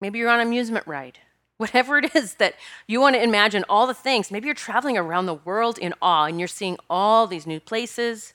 Maybe 0.00 0.18
you're 0.18 0.30
on 0.30 0.40
an 0.40 0.46
amusement 0.46 0.86
ride. 0.86 1.18
Whatever 1.60 1.98
it 1.98 2.16
is 2.16 2.36
that 2.36 2.54
you 2.86 3.02
want 3.02 3.16
to 3.16 3.22
imagine, 3.22 3.66
all 3.68 3.86
the 3.86 3.92
things. 3.92 4.30
Maybe 4.30 4.46
you're 4.46 4.54
traveling 4.54 4.96
around 4.96 5.26
the 5.26 5.34
world 5.34 5.76
in 5.76 5.92
awe 6.00 6.24
and 6.24 6.38
you're 6.38 6.48
seeing 6.48 6.78
all 6.88 7.26
these 7.26 7.46
new 7.46 7.60
places, 7.60 8.32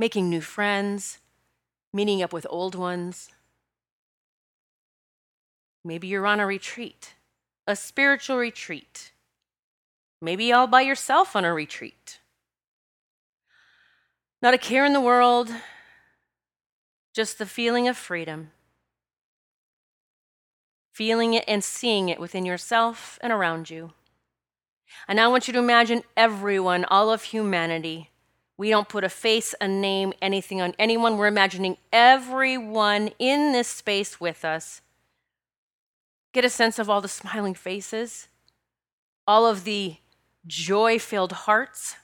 making 0.00 0.28
new 0.28 0.40
friends, 0.40 1.20
meeting 1.92 2.20
up 2.20 2.32
with 2.32 2.44
old 2.50 2.74
ones. 2.74 3.28
Maybe 5.84 6.08
you're 6.08 6.26
on 6.26 6.40
a 6.40 6.46
retreat, 6.46 7.14
a 7.68 7.76
spiritual 7.76 8.36
retreat. 8.36 9.12
Maybe 10.20 10.52
all 10.52 10.66
by 10.66 10.80
yourself 10.80 11.36
on 11.36 11.44
a 11.44 11.54
retreat. 11.54 12.18
Not 14.42 14.54
a 14.54 14.58
care 14.58 14.84
in 14.84 14.92
the 14.92 15.00
world, 15.00 15.52
just 17.14 17.38
the 17.38 17.46
feeling 17.46 17.86
of 17.86 17.96
freedom 17.96 18.50
feeling 20.98 21.34
it 21.34 21.44
and 21.46 21.62
seeing 21.62 22.08
it 22.08 22.18
within 22.18 22.44
yourself 22.44 23.20
and 23.22 23.32
around 23.32 23.70
you. 23.70 23.92
And 25.06 25.20
I 25.20 25.28
want 25.28 25.46
you 25.46 25.52
to 25.52 25.60
imagine 25.60 26.02
everyone, 26.16 26.84
all 26.86 27.12
of 27.12 27.22
humanity. 27.22 28.10
We 28.56 28.70
don't 28.70 28.88
put 28.88 29.04
a 29.04 29.08
face, 29.08 29.54
a 29.60 29.68
name, 29.68 30.12
anything 30.20 30.60
on 30.60 30.74
anyone. 30.76 31.16
We're 31.16 31.28
imagining 31.28 31.76
everyone 31.92 33.10
in 33.20 33.52
this 33.52 33.68
space 33.68 34.20
with 34.20 34.44
us. 34.44 34.80
Get 36.32 36.44
a 36.44 36.50
sense 36.50 36.80
of 36.80 36.90
all 36.90 37.00
the 37.00 37.06
smiling 37.06 37.54
faces, 37.54 38.26
all 39.24 39.46
of 39.46 39.62
the 39.62 39.98
joy 40.48 40.98
filled 40.98 41.32
hearts, 41.46 41.94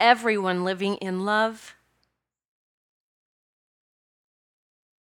everyone 0.00 0.64
living 0.64 0.96
in 0.96 1.24
love. 1.24 1.76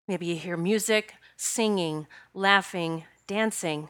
Maybe 0.07 0.27
you 0.27 0.35
hear 0.35 0.55
music, 0.55 1.15
singing, 1.37 2.07
laughing, 2.33 3.03
dancing. 3.27 3.89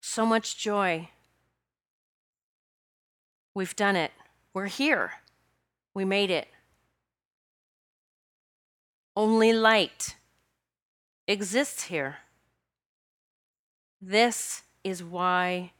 So 0.00 0.26
much 0.26 0.58
joy. 0.58 1.08
We've 3.54 3.76
done 3.76 3.96
it. 3.96 4.12
We're 4.54 4.66
here. 4.66 5.12
We 5.94 6.04
made 6.04 6.30
it. 6.30 6.48
Only 9.14 9.52
light 9.52 10.16
exists 11.28 11.84
here. 11.84 12.18
This 14.00 14.62
is 14.82 15.04
why 15.04 15.72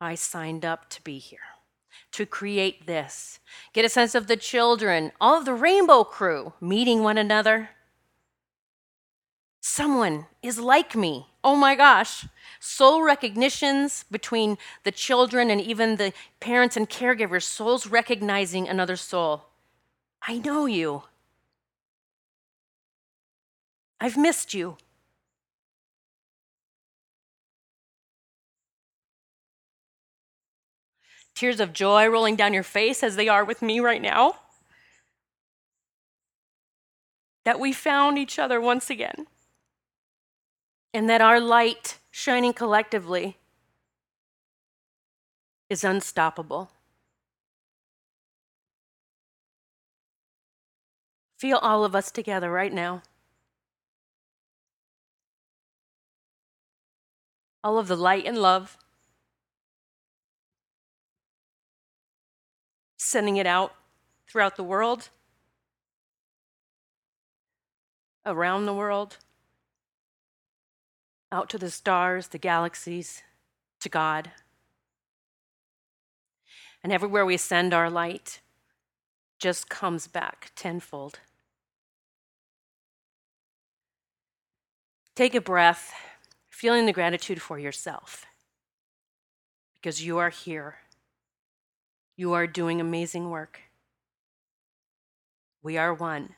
I 0.00 0.14
signed 0.14 0.64
up 0.64 0.88
to 0.90 1.02
be 1.02 1.18
here 1.18 1.53
to 2.14 2.24
create 2.24 2.86
this. 2.86 3.40
Get 3.72 3.84
a 3.84 3.88
sense 3.88 4.14
of 4.14 4.28
the 4.28 4.36
children, 4.36 5.10
all 5.20 5.36
of 5.36 5.44
the 5.44 5.54
rainbow 5.54 6.04
crew 6.04 6.52
meeting 6.60 7.02
one 7.02 7.18
another. 7.18 7.70
Someone 9.60 10.26
is 10.42 10.58
like 10.58 10.94
me. 10.94 11.26
Oh 11.42 11.56
my 11.56 11.74
gosh. 11.74 12.26
Soul 12.60 13.02
recognitions 13.02 14.04
between 14.10 14.58
the 14.84 14.92
children 14.92 15.50
and 15.50 15.60
even 15.60 15.96
the 15.96 16.12
parents 16.38 16.76
and 16.76 16.88
caregivers, 16.88 17.42
souls 17.42 17.86
recognizing 17.86 18.68
another 18.68 18.96
soul. 18.96 19.46
I 20.22 20.38
know 20.38 20.66
you. 20.66 21.02
I've 24.00 24.16
missed 24.16 24.54
you. 24.54 24.76
Tears 31.34 31.60
of 31.60 31.72
joy 31.72 32.06
rolling 32.06 32.36
down 32.36 32.54
your 32.54 32.62
face 32.62 33.02
as 33.02 33.16
they 33.16 33.28
are 33.28 33.44
with 33.44 33.62
me 33.62 33.80
right 33.80 34.02
now. 34.02 34.36
That 37.44 37.60
we 37.60 37.72
found 37.72 38.18
each 38.18 38.38
other 38.38 38.60
once 38.60 38.88
again. 38.88 39.26
And 40.92 41.10
that 41.10 41.20
our 41.20 41.40
light 41.40 41.98
shining 42.10 42.52
collectively 42.52 43.38
is 45.68 45.82
unstoppable. 45.82 46.70
Feel 51.36 51.58
all 51.58 51.84
of 51.84 51.94
us 51.94 52.10
together 52.10 52.50
right 52.50 52.72
now. 52.72 53.02
All 57.62 57.78
of 57.78 57.88
the 57.88 57.96
light 57.96 58.24
and 58.24 58.38
love 58.38 58.78
sending 63.14 63.36
it 63.36 63.46
out 63.46 63.72
throughout 64.26 64.56
the 64.56 64.64
world, 64.64 65.08
around 68.26 68.66
the 68.66 68.74
world, 68.74 69.18
out 71.30 71.48
to 71.48 71.56
the 71.56 71.70
stars, 71.70 72.26
the 72.26 72.38
galaxies, 72.38 73.22
to 73.78 73.88
God. 73.88 74.32
And 76.82 76.92
everywhere 76.92 77.24
we 77.24 77.36
send 77.36 77.72
our 77.72 77.88
light 77.88 78.40
just 79.38 79.68
comes 79.68 80.08
back 80.08 80.50
tenfold. 80.56 81.20
Take 85.14 85.36
a 85.36 85.40
breath, 85.40 85.94
feeling 86.50 86.84
the 86.84 86.92
gratitude 86.92 87.40
for 87.40 87.60
yourself 87.60 88.26
because 89.76 90.04
you 90.04 90.18
are 90.18 90.30
here 90.30 90.78
you 92.16 92.32
are 92.32 92.46
doing 92.46 92.80
amazing 92.80 93.30
work. 93.30 93.60
We 95.62 95.76
are 95.76 95.92
one. 95.92 96.34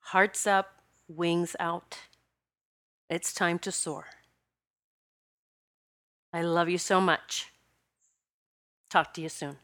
Hearts 0.00 0.46
up, 0.46 0.82
wings 1.08 1.56
out. 1.58 1.98
It's 3.08 3.32
time 3.32 3.58
to 3.60 3.72
soar. 3.72 4.06
I 6.32 6.42
love 6.42 6.68
you 6.68 6.78
so 6.78 7.00
much. 7.00 7.52
Talk 8.90 9.14
to 9.14 9.20
you 9.20 9.28
soon. 9.28 9.56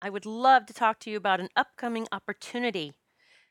I 0.00 0.10
would 0.10 0.26
love 0.26 0.66
to 0.66 0.74
talk 0.74 1.00
to 1.00 1.10
you 1.10 1.16
about 1.16 1.40
an 1.40 1.48
upcoming 1.56 2.06
opportunity. 2.12 2.92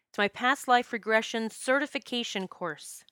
It's 0.10 0.18
my 0.18 0.28
past 0.28 0.68
life 0.68 0.94
regression 0.94 1.50
certification 1.50 2.48
course. 2.48 3.04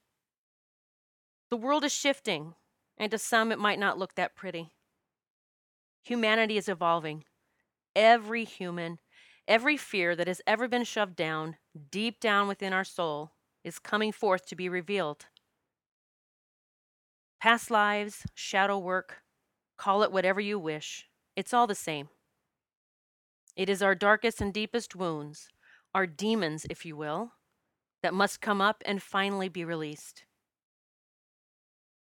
The 1.49 1.58
world 1.58 1.84
is 1.84 1.91
shifting, 1.91 2.54
and 2.97 3.12
to 3.12 3.17
some, 3.17 3.52
it 3.52 3.60
might 3.60 3.80
not 3.80 3.97
look 3.97 4.15
that 4.15 4.36
pretty. 4.36 4.71
Humanity 6.04 6.58
is 6.58 6.68
evolving. 6.68 7.24
Every 7.96 8.44
human, 8.44 9.00
every 9.48 9.78
fear 9.78 10.16
that 10.16 10.28
has 10.28 10.42
ever 10.46 10.68
been 10.68 10.84
shoved 10.84 11.16
down, 11.16 11.58
deep 11.92 12.20
down 12.20 12.48
within 12.48 12.74
our 12.74 12.84
soul, 12.84 13.32
is 13.63 13.80
coming 13.80 14.12
forth 14.12 14.46
to 14.48 14.56
be 14.56 14.68
revealed. 14.68 15.26
Past 17.42 17.72
lives, 17.72 18.26
shadow 18.34 18.78
work, 18.78 19.22
call 19.78 20.04
it 20.04 20.12
whatever 20.12 20.42
you 20.42 20.60
wish, 20.60 21.08
it's 21.36 21.54
all 21.54 21.68
the 21.68 21.76
same. 21.76 22.10
It 23.56 23.70
is 23.70 23.82
our 23.82 23.96
darkest 23.96 24.42
and 24.42 24.54
deepest 24.54 24.96
wounds, 24.96 25.50
our 25.94 26.08
demons, 26.08 26.66
if 26.70 26.86
you 26.86 26.96
will, 26.96 27.34
that 28.02 28.13
must 28.13 28.42
come 28.42 28.62
up 28.62 28.82
and 28.86 29.02
finally 29.02 29.48
be 29.48 29.63
released. 29.63 30.26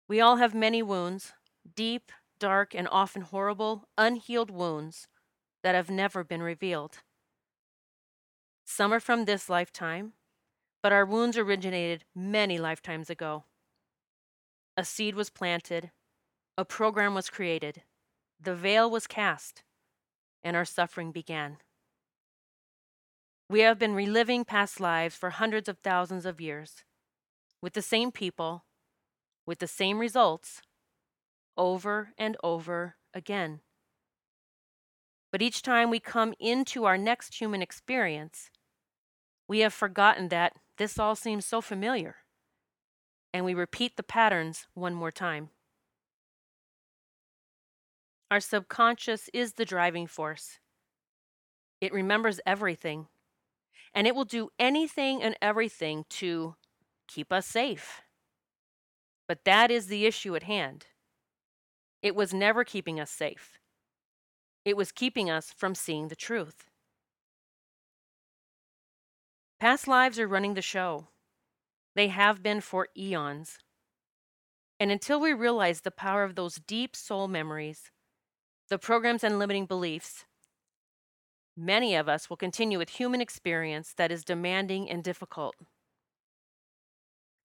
We 0.07 0.19
all 0.19 0.37
have 0.37 0.53
many 0.53 0.81
wounds, 0.81 1.33
deep, 1.75 2.11
dark, 2.39 2.75
and 2.75 2.87
often 2.91 3.21
horrible, 3.21 3.87
unhealed 3.97 4.51
wounds 4.51 5.07
that 5.63 5.75
have 5.75 5.89
never 5.89 6.23
been 6.23 6.41
revealed. 6.41 6.99
Some 8.65 8.93
are 8.93 8.99
from 8.99 9.25
this 9.25 9.49
lifetime, 9.49 10.13
but 10.83 10.91
our 10.91 11.05
wounds 11.05 11.37
originated 11.37 12.03
many 12.15 12.57
lifetimes 12.57 13.09
ago. 13.09 13.45
A 14.75 14.85
seed 14.85 15.15
was 15.15 15.29
planted, 15.29 15.91
a 16.57 16.65
program 16.65 17.13
was 17.15 17.29
created, 17.29 17.83
the 18.39 18.55
veil 18.55 18.89
was 18.89 19.07
cast, 19.07 19.63
and 20.43 20.55
our 20.55 20.65
suffering 20.65 21.11
began. 21.11 21.57
We 23.49 23.61
have 23.61 23.79
been 23.79 23.95
reliving 23.95 24.43
past 24.43 24.79
lives 24.79 25.15
for 25.15 25.29
hundreds 25.29 25.69
of 25.69 25.79
thousands 25.79 26.25
of 26.25 26.41
years, 26.41 26.83
with 27.61 27.73
the 27.73 27.81
same 27.81 28.11
people, 28.11 28.65
with 29.45 29.59
the 29.59 29.67
same 29.67 29.99
results, 29.99 30.61
over 31.57 32.13
and 32.17 32.37
over 32.43 32.95
again. 33.13 33.61
But 35.31 35.41
each 35.41 35.61
time 35.61 35.89
we 35.89 35.99
come 35.99 36.33
into 36.39 36.85
our 36.85 36.97
next 36.97 37.39
human 37.39 37.61
experience, 37.61 38.49
we 39.47 39.59
have 39.59 39.73
forgotten 39.73 40.29
that 40.29 40.53
this 40.77 40.97
all 40.99 41.15
seems 41.15 41.45
so 41.45 41.59
familiar, 41.61 42.17
and 43.33 43.43
we 43.43 43.53
repeat 43.53 43.97
the 43.97 44.03
patterns 44.03 44.67
one 44.73 44.93
more 44.93 45.11
time. 45.11 45.49
Our 48.29 48.39
subconscious 48.39 49.29
is 49.33 49.53
the 49.53 49.65
driving 49.65 50.07
force. 50.07 50.59
It 51.79 51.93
remembers 51.93 52.39
everything, 52.45 53.07
and 53.93 54.05
it 54.05 54.15
will 54.15 54.25
do 54.25 54.49
anything 54.59 55.23
and 55.23 55.35
everything 55.41 56.05
to 56.09 56.55
keep 57.07 57.31
us 57.31 57.45
safe. 57.45 58.01
But 59.27 59.45
that 59.45 59.71
is 59.71 59.87
the 59.87 60.05
issue 60.05 60.35
at 60.35 60.43
hand. 60.43 60.87
It 62.01 62.15
was 62.15 62.33
never 62.33 62.63
keeping 62.63 62.99
us 62.99 63.11
safe, 63.11 63.57
it 64.65 64.77
was 64.77 64.91
keeping 64.91 65.29
us 65.29 65.53
from 65.55 65.75
seeing 65.75 66.07
the 66.07 66.15
truth. 66.15 66.65
Past 69.59 69.87
lives 69.87 70.19
are 70.19 70.27
running 70.27 70.53
the 70.53 70.61
show. 70.61 71.07
They 71.95 72.09
have 72.09 72.43
been 72.43 72.61
for 72.61 72.89
eons. 72.95 73.57
And 74.79 74.91
until 74.91 75.19
we 75.19 75.33
realize 75.33 75.81
the 75.81 75.89
power 75.89 76.23
of 76.23 76.35
those 76.35 76.61
deep 76.67 76.95
soul 76.95 77.27
memories, 77.27 77.89
the 78.69 78.77
programs 78.77 79.23
and 79.23 79.39
limiting 79.39 79.65
beliefs, 79.65 80.25
many 81.55 81.95
of 81.95 82.07
us 82.07 82.29
will 82.29 82.37
continue 82.37 82.77
with 82.77 82.89
human 82.89 83.19
experience 83.19 83.93
that 83.97 84.11
is 84.11 84.23
demanding 84.23 84.87
and 84.87 85.03
difficult. 85.03 85.55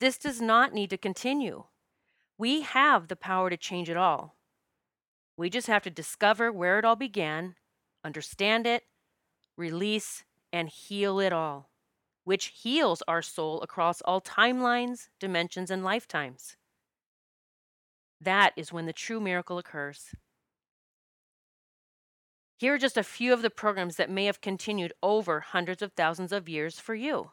This 0.01 0.19
does 0.19 0.43
not 0.43 0.75
need 0.75 0.91
to 0.91 0.99
continue. 0.99 1.65
We 2.37 2.61
have 2.61 3.09
the 3.09 3.17
power 3.17 3.49
to 3.49 3.57
change 3.57 3.89
it 3.89 3.97
all. 3.97 4.37
We 5.43 5.51
just 5.51 5.67
have 5.67 5.83
to 5.83 5.91
discover 5.91 6.53
where 6.53 6.79
it 6.79 6.85
all 6.85 6.95
began, 6.95 7.57
understand 8.05 8.65
it, 8.65 8.85
release, 9.57 10.23
and 10.53 10.69
heal 10.69 11.19
it 11.19 11.33
all, 11.33 11.69
which 12.23 12.53
heals 12.63 13.03
our 13.09 13.23
soul 13.23 13.61
across 13.61 14.01
all 14.03 14.21
timelines, 14.21 15.09
dimensions, 15.19 15.69
and 15.69 15.83
lifetimes. 15.83 16.57
That 18.21 18.53
is 18.57 18.73
when 18.73 18.87
the 18.87 18.93
true 18.93 19.19
miracle 19.19 19.59
occurs. 19.59 20.15
Here 22.57 22.75
are 22.75 22.79
just 22.79 22.97
a 22.97 23.03
few 23.03 23.33
of 23.33 23.43
the 23.43 23.51
programs 23.51 23.97
that 23.97 24.09
may 24.09 24.27
have 24.27 24.43
continued 24.43 24.93
over 25.03 25.41
hundreds 25.41 25.83
of 25.83 25.95
thousands 25.95 26.31
of 26.31 26.49
years 26.49 26.79
for 26.79 26.95
you 26.95 27.33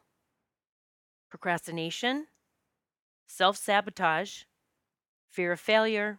procrastination, 1.30 2.26
self 3.28 3.56
sabotage, 3.56 4.46
fear 5.30 5.52
of 5.52 5.60
failure, 5.60 6.18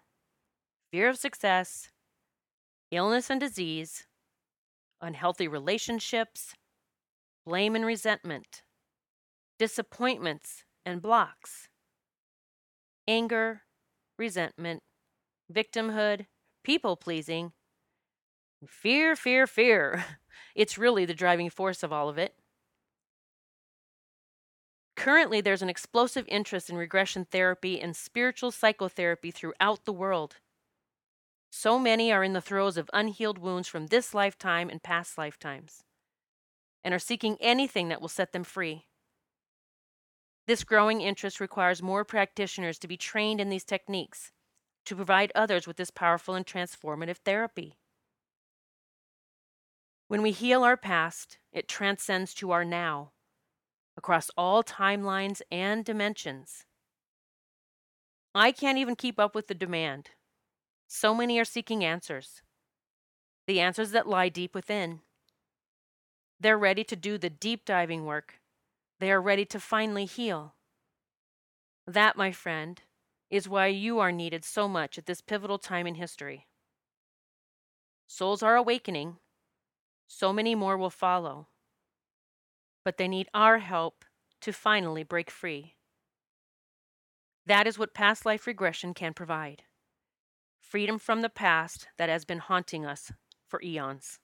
fear 0.93 1.09
of 1.09 1.19
success, 1.19 1.91
illness 2.91 3.31
and 3.31 3.41
disease, 3.41 4.07
unhealthy 5.01 5.49
relationships, 5.49 6.55
blame 7.45 7.75
and 7.77 7.85
resentment, 7.87 8.63
disappointments 9.59 10.65
and 10.85 11.03
blocks, 11.03 11.69
anger, 13.09 13.63
resentment, 14.19 14.83
victimhood, 15.53 16.27
people 16.65 16.97
pleasing, 16.97 17.53
Fear, 18.67 19.17
fear, 19.17 19.47
fear. 19.47 20.05
It's 20.55 20.77
really 20.77 21.05
the 21.05 21.15
driving 21.15 21.49
force 21.49 21.83
of 21.83 21.93
all 21.93 22.09
of 22.09 22.19
it. 22.19 22.35
Currently, 24.97 25.41
there's 25.41 25.63
an 25.63 25.69
explosive 25.71 26.27
interest 26.29 26.69
in 26.71 26.77
regression 26.77 27.25
therapy 27.25 27.81
and 27.81 27.97
spiritual 27.97 28.51
psychotherapy 28.51 29.31
throughout 29.31 29.85
the 29.85 29.93
world. 29.93 30.37
So 31.51 31.79
many 31.79 32.13
are 32.13 32.23
in 32.23 32.33
the 32.33 32.41
throes 32.41 32.77
of 32.77 32.89
unhealed 32.93 33.39
wounds 33.39 33.69
from 33.69 33.89
this 33.89 34.15
lifetime 34.15 34.71
and 34.71 34.83
past 34.83 35.19
lifetimes, 35.19 35.83
and 36.85 36.95
are 36.95 36.99
seeking 36.99 37.37
anything 37.41 37.89
that 37.89 38.01
will 38.01 38.09
set 38.09 38.33
them 38.33 38.45
free. 38.45 38.87
This 40.47 40.65
growing 40.65 41.01
interest 41.01 41.41
requires 41.41 41.83
more 41.83 42.05
practitioners 42.05 42.79
to 42.79 42.89
be 42.89 42.97
trained 42.97 43.41
in 43.41 43.51
these 43.51 43.65
techniques 43.65 44.33
to 44.87 44.97
provide 44.97 45.33
others 45.35 45.67
with 45.67 45.77
this 45.77 45.91
powerful 45.91 46.35
and 46.35 46.47
transformative 46.47 47.19
therapy. 47.19 47.77
When 50.09 50.23
we 50.23 50.33
heal 50.33 50.65
our 50.65 50.77
past, 50.77 51.39
it 51.53 51.69
transcends 51.69 52.33
to 52.35 52.51
our 52.51 52.65
now, 52.65 53.13
across 53.97 54.31
all 54.37 54.65
timelines 54.65 55.43
and 55.53 55.85
dimensions. 55.85 56.65
I 58.35 58.51
can't 58.51 58.79
even 58.79 58.97
keep 58.97 59.21
up 59.21 59.35
with 59.35 59.49
the 59.49 59.55
demand. 59.55 60.11
So 60.93 61.15
many 61.15 61.39
are 61.39 61.45
seeking 61.45 61.85
answers, 61.85 62.43
the 63.47 63.61
answers 63.61 63.93
that 63.93 64.09
lie 64.09 64.29
deep 64.29 64.57
within. 64.57 65.03
They're 66.41 66.59
ready 66.59 66.83
to 66.83 66.97
do 66.97 67.17
the 67.17 67.31
deep 67.31 67.65
diving 67.65 68.07
work. 68.07 68.41
They 68.99 69.13
are 69.13 69.23
ready 69.23 69.45
to 69.45 69.61
finally 69.61 70.05
heal. 70.05 70.57
That, 71.87 72.17
my 72.17 72.33
friend, 72.33 72.83
is 73.31 73.49
why 73.49 73.69
you 73.69 74.01
are 74.01 74.11
needed 74.11 74.45
so 74.45 74.67
much 74.67 74.99
at 74.99 75.07
this 75.07 75.21
pivotal 75.21 75.59
time 75.59 75.87
in 75.87 75.95
history. 75.95 76.49
Souls 78.09 78.43
are 78.43 78.57
awakening 78.57 79.19
so 80.09 80.33
many 80.33 80.57
more 80.57 80.77
will 80.77 80.91
follow. 80.91 81.47
But 82.85 82.97
they 82.97 83.07
need 83.07 83.29
our 83.33 83.59
help 83.59 84.05
to 84.41 84.53
finally 84.53 85.05
break 85.05 85.31
free. 85.31 85.77
That 87.47 87.69
is 87.69 87.79
what 87.79 87.95
past 87.95 88.27
life 88.27 88.49
regression 88.49 88.93
can 88.93 89.15
provide 89.15 89.63
freedom 90.71 91.01
from 91.01 91.21
the 91.21 91.29
past 91.29 91.89
that 91.99 92.09
has 92.09 92.25
been 92.25 92.39
haunting 92.39 92.87
us 92.87 93.11
for 93.49 93.61
eons. 93.61 94.21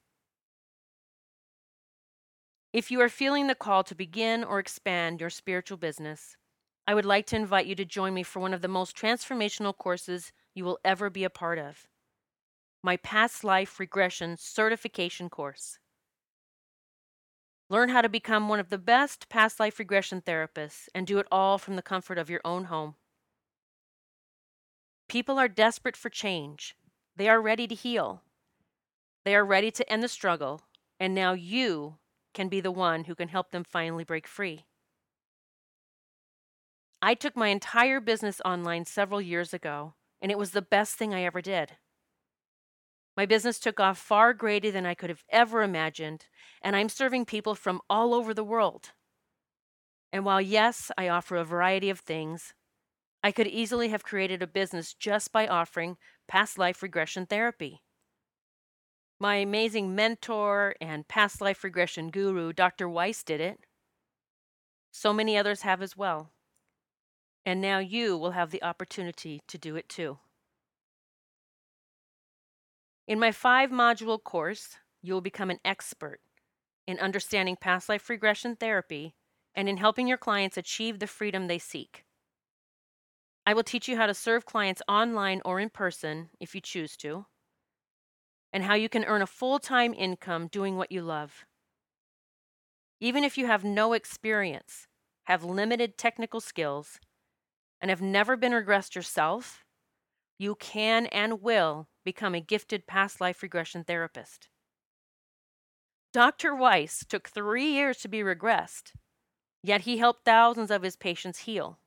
If 2.72 2.88
you 2.90 3.00
are 3.00 3.08
feeling 3.08 3.48
the 3.48 3.56
call 3.56 3.82
to 3.82 3.96
begin 3.96 4.44
or 4.44 4.60
expand 4.60 5.20
your 5.20 5.30
spiritual 5.30 5.76
business, 5.76 6.36
I 6.86 6.94
would 6.94 7.04
like 7.04 7.26
to 7.26 7.36
invite 7.36 7.66
you 7.66 7.74
to 7.74 7.84
join 7.84 8.14
me 8.14 8.22
for 8.22 8.38
one 8.38 8.54
of 8.54 8.62
the 8.62 8.68
most 8.68 8.96
transformational 8.96 9.76
courses 9.76 10.32
you 10.54 10.64
will 10.64 10.78
ever 10.84 11.10
be 11.10 11.24
a 11.24 11.30
part 11.30 11.58
of 11.58 11.88
my 12.80 12.96
past 12.98 13.42
life 13.42 13.80
regression 13.80 14.36
certification 14.38 15.28
course. 15.28 15.80
Learn 17.68 17.88
how 17.88 18.02
to 18.02 18.08
become 18.08 18.48
one 18.48 18.60
of 18.60 18.68
the 18.68 18.78
best 18.78 19.28
past 19.28 19.58
life 19.58 19.80
regression 19.80 20.22
therapists 20.22 20.86
and 20.94 21.08
do 21.08 21.18
it 21.18 21.26
all 21.32 21.58
from 21.58 21.74
the 21.74 21.82
comfort 21.82 22.18
of 22.18 22.30
your 22.30 22.42
own 22.44 22.66
home. 22.66 22.94
People 25.08 25.38
are 25.38 25.48
desperate 25.48 25.96
for 25.96 26.10
change. 26.10 26.74
They 27.16 27.28
are 27.28 27.40
ready 27.40 27.66
to 27.66 27.74
heal. 27.74 28.22
They 29.24 29.34
are 29.34 29.44
ready 29.44 29.70
to 29.72 29.90
end 29.90 30.02
the 30.02 30.08
struggle, 30.08 30.62
and 31.00 31.14
now 31.14 31.32
you 31.32 31.96
can 32.34 32.48
be 32.48 32.60
the 32.60 32.70
one 32.70 33.04
who 33.04 33.14
can 33.14 33.28
help 33.28 33.50
them 33.50 33.64
finally 33.64 34.04
break 34.04 34.26
free. 34.26 34.66
I 37.00 37.14
took 37.14 37.36
my 37.36 37.48
entire 37.48 38.00
business 38.00 38.40
online 38.44 38.84
several 38.84 39.20
years 39.20 39.54
ago, 39.54 39.94
and 40.20 40.32
it 40.32 40.38
was 40.38 40.50
the 40.50 40.62
best 40.62 40.96
thing 40.96 41.14
I 41.14 41.22
ever 41.22 41.40
did. 41.40 41.72
My 43.16 43.26
business 43.26 43.58
took 43.58 43.80
off 43.80 43.98
far 43.98 44.34
greater 44.34 44.70
than 44.70 44.84
I 44.84 44.94
could 44.94 45.08
have 45.08 45.24
ever 45.30 45.62
imagined, 45.62 46.26
and 46.60 46.76
I'm 46.76 46.88
serving 46.88 47.24
people 47.24 47.54
from 47.54 47.80
all 47.88 48.12
over 48.12 48.34
the 48.34 48.44
world. 48.44 48.90
And 50.12 50.24
while, 50.24 50.40
yes, 50.40 50.90
I 50.98 51.08
offer 51.08 51.36
a 51.36 51.44
variety 51.44 51.90
of 51.90 52.00
things, 52.00 52.54
I 53.26 53.32
could 53.32 53.48
easily 53.48 53.88
have 53.88 54.04
created 54.04 54.40
a 54.40 54.46
business 54.46 54.94
just 54.94 55.32
by 55.32 55.48
offering 55.48 55.96
past 56.28 56.58
life 56.58 56.80
regression 56.80 57.26
therapy. 57.26 57.82
My 59.18 59.38
amazing 59.38 59.96
mentor 59.96 60.76
and 60.80 61.08
past 61.08 61.40
life 61.40 61.64
regression 61.64 62.12
guru, 62.12 62.52
Dr. 62.52 62.88
Weiss, 62.88 63.24
did 63.24 63.40
it. 63.40 63.58
So 64.92 65.12
many 65.12 65.36
others 65.36 65.62
have 65.62 65.82
as 65.82 65.96
well. 65.96 66.30
And 67.44 67.60
now 67.60 67.80
you 67.80 68.16
will 68.16 68.30
have 68.30 68.52
the 68.52 68.62
opportunity 68.62 69.42
to 69.48 69.58
do 69.58 69.74
it 69.74 69.88
too. 69.88 70.18
In 73.08 73.18
my 73.18 73.32
five 73.32 73.70
module 73.70 74.22
course, 74.22 74.76
you 75.02 75.12
will 75.12 75.20
become 75.20 75.50
an 75.50 75.58
expert 75.64 76.20
in 76.86 77.00
understanding 77.00 77.56
past 77.60 77.88
life 77.88 78.08
regression 78.08 78.54
therapy 78.54 79.16
and 79.52 79.68
in 79.68 79.78
helping 79.78 80.06
your 80.06 80.16
clients 80.16 80.56
achieve 80.56 81.00
the 81.00 81.08
freedom 81.08 81.48
they 81.48 81.58
seek. 81.58 82.05
I 83.46 83.54
will 83.54 83.62
teach 83.62 83.86
you 83.86 83.96
how 83.96 84.06
to 84.06 84.14
serve 84.14 84.44
clients 84.44 84.82
online 84.88 85.40
or 85.44 85.60
in 85.60 85.70
person 85.70 86.30
if 86.40 86.52
you 86.54 86.60
choose 86.60 86.96
to, 86.96 87.26
and 88.52 88.64
how 88.64 88.74
you 88.74 88.88
can 88.88 89.04
earn 89.04 89.22
a 89.22 89.26
full 89.26 89.60
time 89.60 89.94
income 89.94 90.48
doing 90.48 90.76
what 90.76 90.90
you 90.90 91.00
love. 91.00 91.46
Even 93.00 93.22
if 93.22 93.38
you 93.38 93.46
have 93.46 93.62
no 93.62 93.92
experience, 93.92 94.88
have 95.24 95.44
limited 95.44 95.96
technical 95.96 96.40
skills, 96.40 96.98
and 97.80 97.88
have 97.88 98.02
never 98.02 98.36
been 98.36 98.52
regressed 98.52 98.96
yourself, 98.96 99.64
you 100.38 100.56
can 100.56 101.06
and 101.06 101.40
will 101.40 101.88
become 102.04 102.34
a 102.34 102.40
gifted 102.40 102.86
past 102.86 103.20
life 103.20 103.42
regression 103.42 103.84
therapist. 103.84 104.48
Dr. 106.12 106.54
Weiss 106.54 107.04
took 107.08 107.28
three 107.28 107.66
years 107.66 107.98
to 107.98 108.08
be 108.08 108.20
regressed, 108.20 108.92
yet 109.62 109.82
he 109.82 109.98
helped 109.98 110.24
thousands 110.24 110.70
of 110.70 110.82
his 110.82 110.96
patients 110.96 111.40
heal. 111.40 111.78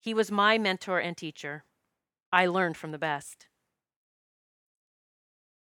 He 0.00 0.14
was 0.14 0.30
my 0.30 0.58
mentor 0.58 0.98
and 0.98 1.16
teacher. 1.16 1.64
I 2.32 2.46
learned 2.46 2.76
from 2.76 2.92
the 2.92 2.98
best. 2.98 3.46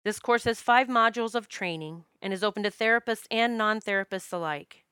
This 0.03 0.19
course 0.19 0.43
has 0.43 0.61
five 0.61 0.87
modules 0.87 1.33
of 1.33 1.47
training 1.47 2.05
and 2.21 2.31
is 2.31 2.43
open 2.43 2.63
to 2.63 2.69
therapists 2.69 3.25
and 3.31 3.57
non 3.57 3.79
therapists 3.79 4.31
alike. 4.31 4.85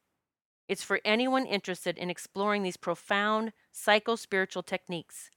It's 0.68 0.84
for 0.84 1.00
anyone 1.06 1.46
interested 1.46 1.98
in 1.98 2.10
exploring 2.10 2.64
these 2.64 2.78
profound 2.78 3.54
psycho 3.72 4.16
spiritual 4.16 4.64
techniques. 4.64 5.30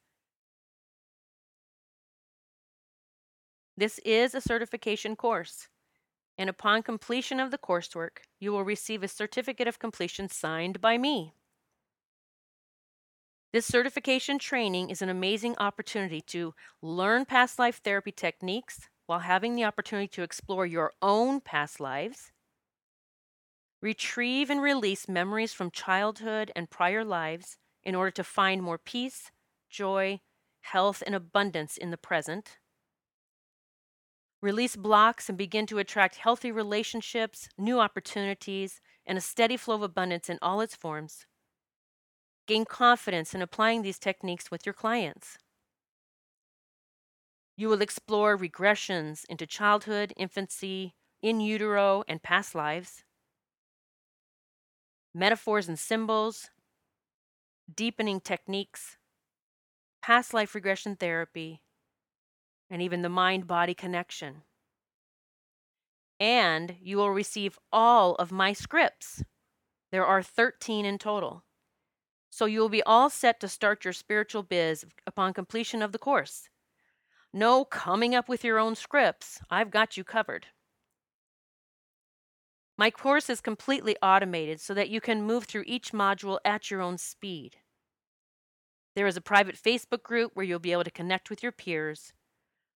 This 3.77 3.99
is 3.99 4.35
a 4.35 4.41
certification 4.41 5.17
course, 5.17 5.69
and 6.39 6.49
upon 6.49 6.83
completion 6.83 7.39
of 7.39 7.51
the 7.51 7.59
coursework, 7.59 8.21
you 8.41 8.53
will 8.53 8.65
receive 8.65 9.03
a 9.03 9.09
certificate 9.09 9.69
of 9.69 9.79
completion 9.79 10.31
signed 10.31 10.81
by 10.81 10.97
me. 10.97 11.35
This 13.53 13.67
certification 13.67 14.39
training 14.39 14.91
is 14.91 15.03
an 15.03 15.09
amazing 15.09 15.57
opportunity 15.59 16.21
to 16.23 16.55
learn 16.83 17.25
past 17.25 17.59
life 17.59 17.81
therapy 17.83 18.13
techniques 18.13 18.89
while 19.07 19.21
having 19.21 19.55
the 19.55 19.65
opportunity 19.65 20.09
to 20.09 20.23
explore 20.23 20.67
your 20.67 20.93
own 21.01 21.41
past 21.41 21.79
lives, 21.79 22.33
retrieve 23.81 24.51
and 24.51 24.61
release 24.61 25.09
memories 25.09 25.53
from 25.53 25.71
childhood 25.71 26.51
and 26.57 26.71
prior 26.71 27.05
lives 27.05 27.57
in 27.85 27.95
order 27.95 28.11
to 28.11 28.25
find 28.25 28.63
more 28.63 28.79
peace, 28.79 29.31
joy, 29.71 30.21
health, 30.63 31.03
and 31.07 31.15
abundance 31.15 31.77
in 31.77 31.91
the 31.91 31.97
present. 31.97 32.59
Release 34.43 34.75
blocks 34.77 35.29
and 35.29 35.39
begin 35.39 35.67
to 35.67 35.79
attract 35.79 36.17
healthy 36.17 36.51
relationships, 36.51 37.49
new 37.57 37.79
opportunities, 37.79 38.81
and 39.07 39.17
a 39.17 39.21
steady 39.21 39.57
flow 39.57 39.77
of 39.77 39.83
abundance 39.83 40.29
in 40.29 40.39
all 40.43 40.61
its 40.61 40.75
forms. 40.75 41.27
Gain 42.47 42.65
confidence 42.65 43.35
in 43.35 43.43
applying 43.43 43.83
these 43.83 43.99
techniques 43.99 44.51
with 44.51 44.65
your 44.65 44.73
clients. 44.73 45.37
You 47.57 47.69
will 47.69 47.83
explore 47.83 48.39
regressions 48.39 49.25
into 49.29 49.47
childhood, 49.47 50.13
infancy, 50.17 50.95
in 51.23 51.41
utero, 51.41 52.05
and 52.07 52.23
past 52.23 52.55
lives, 52.55 53.03
metaphors 55.15 55.67
and 55.67 55.79
symbols, 55.79 56.51
deepening 57.75 58.21
techniques, 58.21 58.99
past 60.03 60.35
life 60.35 60.55
regression 60.55 60.95
therapy, 60.95 61.63
and 62.71 62.83
even 62.83 63.03
the 63.03 63.09
mind 63.09 63.47
body 63.47 63.75
connection. 63.75 64.43
And 66.21 66.77
you 66.81 66.99
will 66.99 67.11
receive 67.11 67.59
all 67.73 68.15
of 68.17 68.31
my 68.31 68.53
scripts. 68.53 69.25
There 69.91 70.05
are 70.05 70.23
13 70.23 70.85
in 70.85 70.99
total. 70.99 71.46
So 72.37 72.45
you 72.45 72.61
will 72.61 72.69
be 72.69 72.83
all 72.83 73.09
set 73.09 73.41
to 73.41 73.49
start 73.49 73.83
your 73.87 73.95
spiritual 73.95 74.43
biz 74.43 74.85
upon 75.07 75.33
completion 75.33 75.81
of 75.81 75.93
the 75.93 75.99
course. 75.99 76.51
No 77.33 77.65
coming 77.65 78.15
up 78.15 78.29
with 78.29 78.45
your 78.45 78.59
own 78.59 78.75
scripts. 78.75 79.41
I've 79.49 79.71
got 79.71 79.97
you 79.97 80.05
covered. 80.05 80.49
My 82.77 82.91
course 82.91 83.31
is 83.31 83.41
completely 83.41 83.97
automated 84.03 84.61
so 84.61 84.75
that 84.75 84.91
you 84.91 85.01
can 85.01 85.23
move 85.23 85.45
through 85.45 85.65
each 85.67 85.93
module 85.93 86.39
at 86.45 86.71
your 86.71 86.83
own 86.83 86.99
speed. 86.99 87.57
There 88.95 89.07
is 89.07 89.17
a 89.17 89.23
private 89.23 89.57
Facebook 89.57 90.03
group 90.03 90.33
where 90.35 90.45
you'll 90.45 90.59
be 90.59 90.73
able 90.73 90.85
to 90.85 90.91
connect 90.91 91.31
with 91.31 91.43
your 91.43 91.53
peers, 91.53 92.13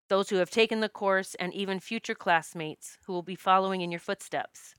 those 0.09 0.31
who 0.31 0.37
have 0.37 0.49
taken 0.49 0.79
the 0.79 0.89
course, 0.89 1.35
and 1.35 1.53
even 1.53 1.79
future 1.79 2.15
classmates 2.15 2.97
who 3.05 3.13
will 3.13 3.21
be 3.21 3.35
following 3.35 3.81
in 3.81 3.91
your 3.91 3.99
footsteps. 3.99 4.73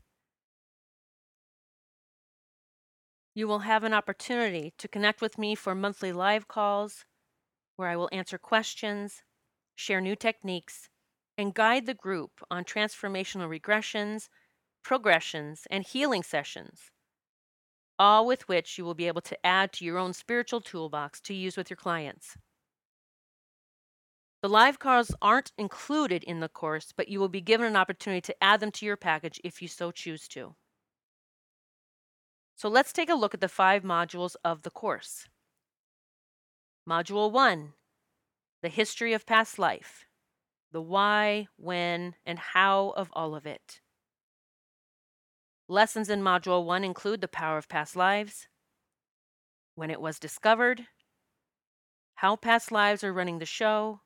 You 3.35 3.49
will 3.49 3.61
have 3.61 3.83
an 3.83 3.95
opportunity 3.95 4.75
to 4.77 4.89
connect 4.89 5.23
with 5.23 5.39
me 5.39 5.55
for 5.55 5.75
monthly 5.75 6.13
live 6.13 6.49
calls 6.49 7.07
where 7.77 7.89
I 7.89 7.97
will 7.97 8.11
answer 8.13 8.37
questions, 8.37 9.23
share 9.75 10.01
new 10.01 10.15
techniques, 10.15 10.91
and 11.39 11.55
guide 11.55 11.87
the 11.87 11.95
group 11.95 12.43
on 12.51 12.65
transformational 12.65 13.49
regressions, 13.49 14.29
progressions, 14.83 15.67
and 15.71 15.85
healing 15.87 16.23
sessions, 16.23 16.91
all 17.99 18.27
with 18.27 18.47
which 18.49 18.77
you 18.77 18.85
will 18.85 18.95
be 18.95 19.07
able 19.07 19.23
to 19.23 19.47
add 19.47 19.73
to 19.73 19.85
your 19.85 19.97
own 19.97 20.13
spiritual 20.13 20.61
toolbox 20.61 21.21
to 21.23 21.35
use 21.35 21.57
with 21.57 21.71
your 21.71 21.77
clients. 21.77 22.37
The 24.43 24.49
live 24.49 24.79
calls 24.79 25.15
aren't 25.23 25.53
included 25.57 26.23
in 26.25 26.41
the 26.41 26.49
course, 26.49 26.93
but 26.95 27.09
you 27.09 27.19
will 27.21 27.29
be 27.29 27.41
given 27.41 27.67
an 27.67 27.77
opportunity 27.77 28.21
to 28.23 28.45
add 28.45 28.61
them 28.61 28.73
to 28.73 28.85
your 28.85 28.97
package 28.97 29.41
if 29.43 29.63
you 29.63 29.69
so 29.69 29.91
choose 29.91 30.29
to. 30.29 30.55
So 32.63 32.69
let's 32.69 32.93
take 32.93 33.09
a 33.09 33.17
look 33.17 33.35
at 33.35 33.41
the 33.41 33.49
five 33.49 33.83
modules 33.83 34.37
of 34.45 34.63
the 34.63 34.71
course. 34.71 35.27
Module 36.89 37.33
1 37.33 37.73
the 38.63 38.69
history 38.69 39.13
of 39.13 39.27
past 39.27 39.59
life, 39.59 40.07
the 40.71 40.81
why, 40.81 41.49
when, 41.57 42.15
and 42.25 42.39
how 42.39 42.91
of 42.91 43.11
all 43.15 43.35
of 43.35 43.47
it. 43.47 43.81
Lessons 45.67 46.09
in 46.09 46.23
Module 46.23 46.65
1 46.65 46.85
include 46.85 47.21
the 47.21 47.27
power 47.27 47.59
of 47.59 47.69
past 47.69 47.97
lives, 47.97 48.47
when 49.75 49.91
it 49.91 50.01
was 50.01 50.21
discovered, 50.21 50.87
how 52.15 52.37
past 52.37 52.71
lives 52.71 53.03
are 53.03 53.13
running 53.13 53.41
the 53.41 53.45
show, 53.45 54.03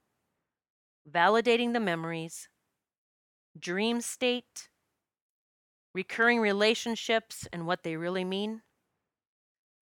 validating 1.07 1.75
the 1.75 1.81
memories, 1.81 2.49
dream 3.59 4.01
state, 4.01 4.71
recurring 5.97 6.41
relationships 6.41 7.49
and 7.55 7.67
what 7.67 7.83
they 7.83 7.97
really 7.97 8.23
mean, 8.23 8.61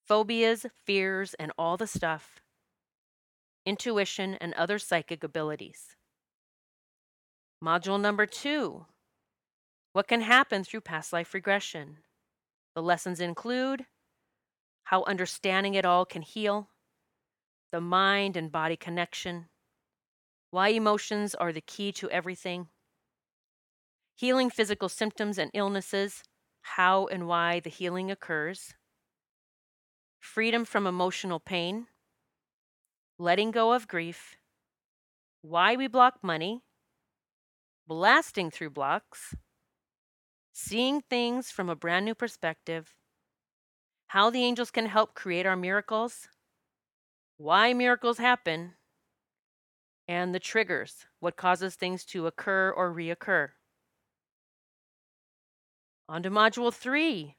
phobias, 0.06 0.64
fears, 0.86 1.34
and 1.40 1.50
all 1.58 1.76
the 1.76 1.88
stuff, 1.88 2.40
intuition, 3.66 4.34
and 4.34 4.54
other 4.54 4.78
psychic 4.78 5.24
abilities. 5.24 5.96
Module 7.62 8.00
number 8.00 8.26
two 8.26 8.86
What 9.92 10.06
can 10.06 10.20
happen 10.20 10.62
through 10.62 10.82
past 10.82 11.12
life 11.12 11.34
regression? 11.34 11.96
The 12.76 12.82
lessons 12.82 13.18
include 13.18 13.86
how 14.84 15.02
understanding 15.08 15.74
it 15.74 15.84
all 15.84 16.04
can 16.04 16.22
heal, 16.22 16.68
the 17.72 17.80
mind 17.80 18.36
and 18.36 18.52
body 18.52 18.76
connection, 18.76 19.46
why 20.52 20.68
emotions 20.68 21.34
are 21.34 21.52
the 21.52 21.60
key 21.60 21.90
to 21.90 22.08
everything, 22.10 22.68
healing 24.14 24.50
physical 24.50 24.88
symptoms 24.88 25.38
and 25.38 25.50
illnesses, 25.54 26.22
how 26.62 27.06
and 27.06 27.26
why 27.26 27.60
the 27.60 27.70
healing 27.70 28.10
occurs, 28.10 28.74
freedom 30.20 30.64
from 30.64 30.86
emotional 30.86 31.40
pain, 31.40 31.86
letting 33.18 33.50
go 33.50 33.72
of 33.72 33.86
grief, 33.88 34.36
why 35.42 35.76
we 35.76 35.86
block 35.86 36.22
money, 36.22 36.62
blasting 37.86 38.50
through 38.50 38.70
blocks, 38.70 39.34
seeing 40.52 41.02
things 41.02 41.50
from 41.50 41.68
a 41.68 41.76
brand 41.76 42.04
new 42.04 42.14
perspective, 42.14 42.94
how 44.08 44.30
the 44.30 44.44
angels 44.44 44.70
can 44.70 44.86
help 44.86 45.14
create 45.14 45.44
our 45.44 45.56
miracles, 45.56 46.28
why 47.36 47.74
miracles 47.74 48.18
happen, 48.18 48.74
and 50.06 50.34
the 50.34 50.40
triggers, 50.40 51.06
what 51.20 51.36
causes 51.36 51.74
things 51.74 52.04
to 52.04 52.26
occur 52.26 52.70
or 52.70 52.92
reoccur. 52.94 53.50
On 56.08 56.22
to 56.22 56.30
Module 56.30 56.72
3 56.72 57.36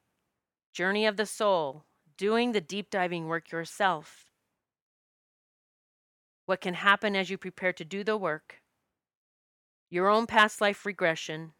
Journey 0.73 1.05
of 1.05 1.17
the 1.17 1.25
Soul, 1.25 1.85
doing 2.17 2.51
the 2.51 2.61
deep 2.61 2.89
diving 2.89 3.27
work 3.27 3.51
yourself 3.51 4.25
what 6.45 6.61
can 6.61 6.75
happen 6.75 7.15
as 7.15 7.29
you 7.29 7.37
prepare 7.37 7.73
to 7.73 7.85
do 7.85 8.03
the 8.03 8.17
work, 8.17 8.61
your 9.89 10.09
own 10.09 10.27
past 10.27 10.61
life 10.61 10.85
regression. 10.85 11.53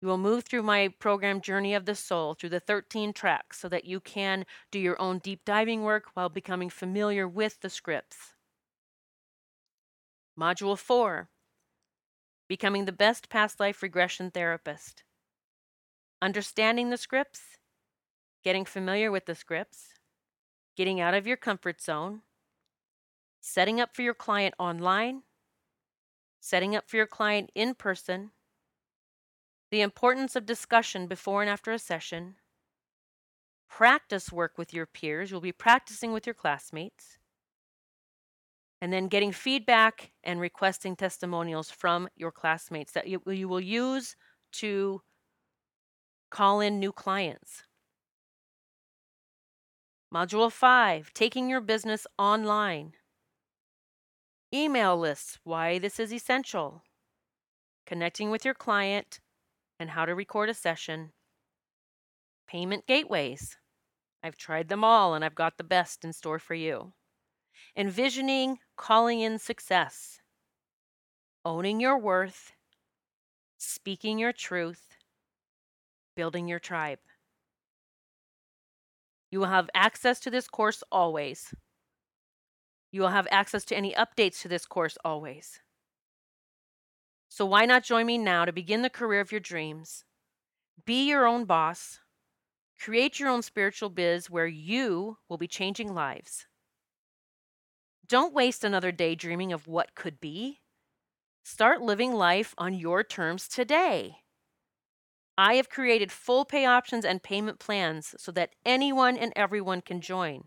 You 0.00 0.08
will 0.08 0.18
move 0.18 0.44
through 0.44 0.62
my 0.62 0.88
program 0.98 1.40
Journey 1.40 1.74
of 1.74 1.86
the 1.86 1.94
Soul 1.94 2.34
through 2.34 2.50
the 2.50 2.60
13 2.60 3.12
tracks 3.12 3.58
so 3.58 3.68
that 3.70 3.86
you 3.86 4.00
can 4.00 4.44
do 4.70 4.78
your 4.78 5.00
own 5.00 5.18
deep 5.18 5.44
diving 5.44 5.82
work 5.82 6.10
while 6.14 6.28
becoming 6.28 6.68
familiar 6.68 7.26
with 7.26 7.60
the 7.60 7.70
scripts. 7.70 8.34
Module 10.38 10.78
4 10.78 11.28
Becoming 12.48 12.84
the 12.84 12.92
best 12.92 13.30
past 13.30 13.58
life 13.58 13.82
regression 13.82 14.30
therapist. 14.30 15.03
Understanding 16.24 16.88
the 16.88 16.96
scripts, 16.96 17.42
getting 18.42 18.64
familiar 18.64 19.12
with 19.12 19.26
the 19.26 19.34
scripts, 19.34 19.88
getting 20.74 20.98
out 20.98 21.12
of 21.12 21.26
your 21.26 21.36
comfort 21.36 21.82
zone, 21.82 22.22
setting 23.42 23.78
up 23.78 23.94
for 23.94 24.00
your 24.00 24.14
client 24.14 24.54
online, 24.58 25.20
setting 26.40 26.74
up 26.74 26.88
for 26.88 26.96
your 26.96 27.06
client 27.06 27.50
in 27.54 27.74
person, 27.74 28.30
the 29.70 29.82
importance 29.82 30.34
of 30.34 30.46
discussion 30.46 31.06
before 31.06 31.42
and 31.42 31.50
after 31.50 31.72
a 31.72 31.78
session, 31.78 32.36
practice 33.68 34.32
work 34.32 34.56
with 34.56 34.72
your 34.72 34.86
peers. 34.86 35.30
You'll 35.30 35.42
be 35.42 35.52
practicing 35.52 36.10
with 36.10 36.26
your 36.26 36.34
classmates. 36.34 37.18
And 38.80 38.90
then 38.90 39.08
getting 39.08 39.30
feedback 39.30 40.12
and 40.22 40.40
requesting 40.40 40.96
testimonials 40.96 41.70
from 41.70 42.08
your 42.16 42.32
classmates 42.32 42.92
that 42.92 43.08
you, 43.08 43.20
you 43.26 43.46
will 43.46 43.60
use 43.60 44.16
to 44.52 45.02
call 46.34 46.58
in 46.58 46.80
new 46.80 46.90
clients. 46.90 47.62
Module 50.12 50.50
5 50.50 51.14
Taking 51.14 51.48
your 51.48 51.60
business 51.60 52.08
online. 52.18 52.94
Email 54.52 54.98
lists, 54.98 55.38
why 55.44 55.78
this 55.78 56.00
is 56.00 56.12
essential. 56.12 56.82
Connecting 57.86 58.30
with 58.30 58.44
your 58.44 58.52
client 58.52 59.20
and 59.78 59.90
how 59.90 60.04
to 60.04 60.12
record 60.12 60.48
a 60.48 60.54
session. 60.54 61.12
Payment 62.48 62.84
gateways. 62.88 63.56
I've 64.20 64.36
tried 64.36 64.68
them 64.68 64.82
all 64.82 65.14
and 65.14 65.24
I've 65.24 65.36
got 65.36 65.56
the 65.56 65.62
best 65.62 66.04
in 66.04 66.12
store 66.12 66.40
for 66.40 66.54
you. 66.54 66.94
Envisioning 67.76 68.58
calling 68.76 69.20
in 69.20 69.38
success. 69.38 70.18
Owning 71.44 71.78
your 71.78 71.96
worth. 71.96 72.50
Speaking 73.56 74.18
your 74.18 74.32
truth. 74.32 74.93
Building 76.16 76.48
your 76.48 76.58
tribe. 76.60 76.98
You 79.30 79.40
will 79.40 79.46
have 79.46 79.68
access 79.74 80.20
to 80.20 80.30
this 80.30 80.46
course 80.46 80.84
always. 80.92 81.52
You 82.92 83.00
will 83.00 83.08
have 83.08 83.26
access 83.30 83.64
to 83.64 83.76
any 83.76 83.92
updates 83.94 84.40
to 84.42 84.48
this 84.48 84.66
course 84.66 84.96
always. 85.04 85.60
So, 87.28 87.44
why 87.44 87.66
not 87.66 87.82
join 87.82 88.06
me 88.06 88.16
now 88.16 88.44
to 88.44 88.52
begin 88.52 88.82
the 88.82 88.90
career 88.90 89.20
of 89.20 89.32
your 89.32 89.40
dreams? 89.40 90.04
Be 90.86 91.08
your 91.08 91.26
own 91.26 91.46
boss. 91.46 91.98
Create 92.78 93.18
your 93.18 93.28
own 93.28 93.42
spiritual 93.42 93.88
biz 93.90 94.30
where 94.30 94.46
you 94.46 95.18
will 95.28 95.38
be 95.38 95.48
changing 95.48 95.94
lives. 95.94 96.46
Don't 98.06 98.34
waste 98.34 98.62
another 98.62 98.92
day 98.92 99.14
dreaming 99.14 99.52
of 99.52 99.66
what 99.66 99.94
could 99.94 100.20
be. 100.20 100.60
Start 101.42 101.82
living 101.82 102.12
life 102.12 102.54
on 102.58 102.74
your 102.74 103.02
terms 103.02 103.48
today. 103.48 104.18
I 105.36 105.54
have 105.54 105.68
created 105.68 106.12
full 106.12 106.44
pay 106.44 106.64
options 106.64 107.04
and 107.04 107.22
payment 107.22 107.58
plans 107.58 108.14
so 108.18 108.30
that 108.32 108.54
anyone 108.64 109.16
and 109.16 109.32
everyone 109.34 109.80
can 109.80 110.00
join. 110.00 110.44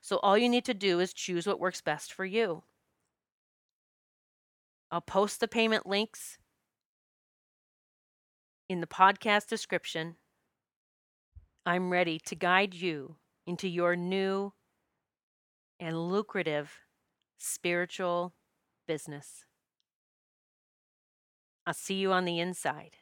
So 0.00 0.18
all 0.18 0.38
you 0.38 0.48
need 0.48 0.64
to 0.66 0.74
do 0.74 1.00
is 1.00 1.12
choose 1.12 1.46
what 1.46 1.60
works 1.60 1.80
best 1.80 2.12
for 2.12 2.24
you. 2.24 2.62
I'll 4.90 5.00
post 5.00 5.40
the 5.40 5.48
payment 5.48 5.86
links 5.86 6.38
in 8.68 8.80
the 8.80 8.86
podcast 8.86 9.48
description. 9.48 10.16
I'm 11.66 11.90
ready 11.90 12.18
to 12.26 12.34
guide 12.34 12.74
you 12.74 13.16
into 13.46 13.68
your 13.68 13.96
new 13.96 14.52
and 15.78 16.08
lucrative 16.08 16.72
spiritual 17.38 18.34
business. 18.86 19.44
I'll 21.66 21.74
see 21.74 21.94
you 21.94 22.12
on 22.12 22.24
the 22.24 22.38
inside. 22.38 22.96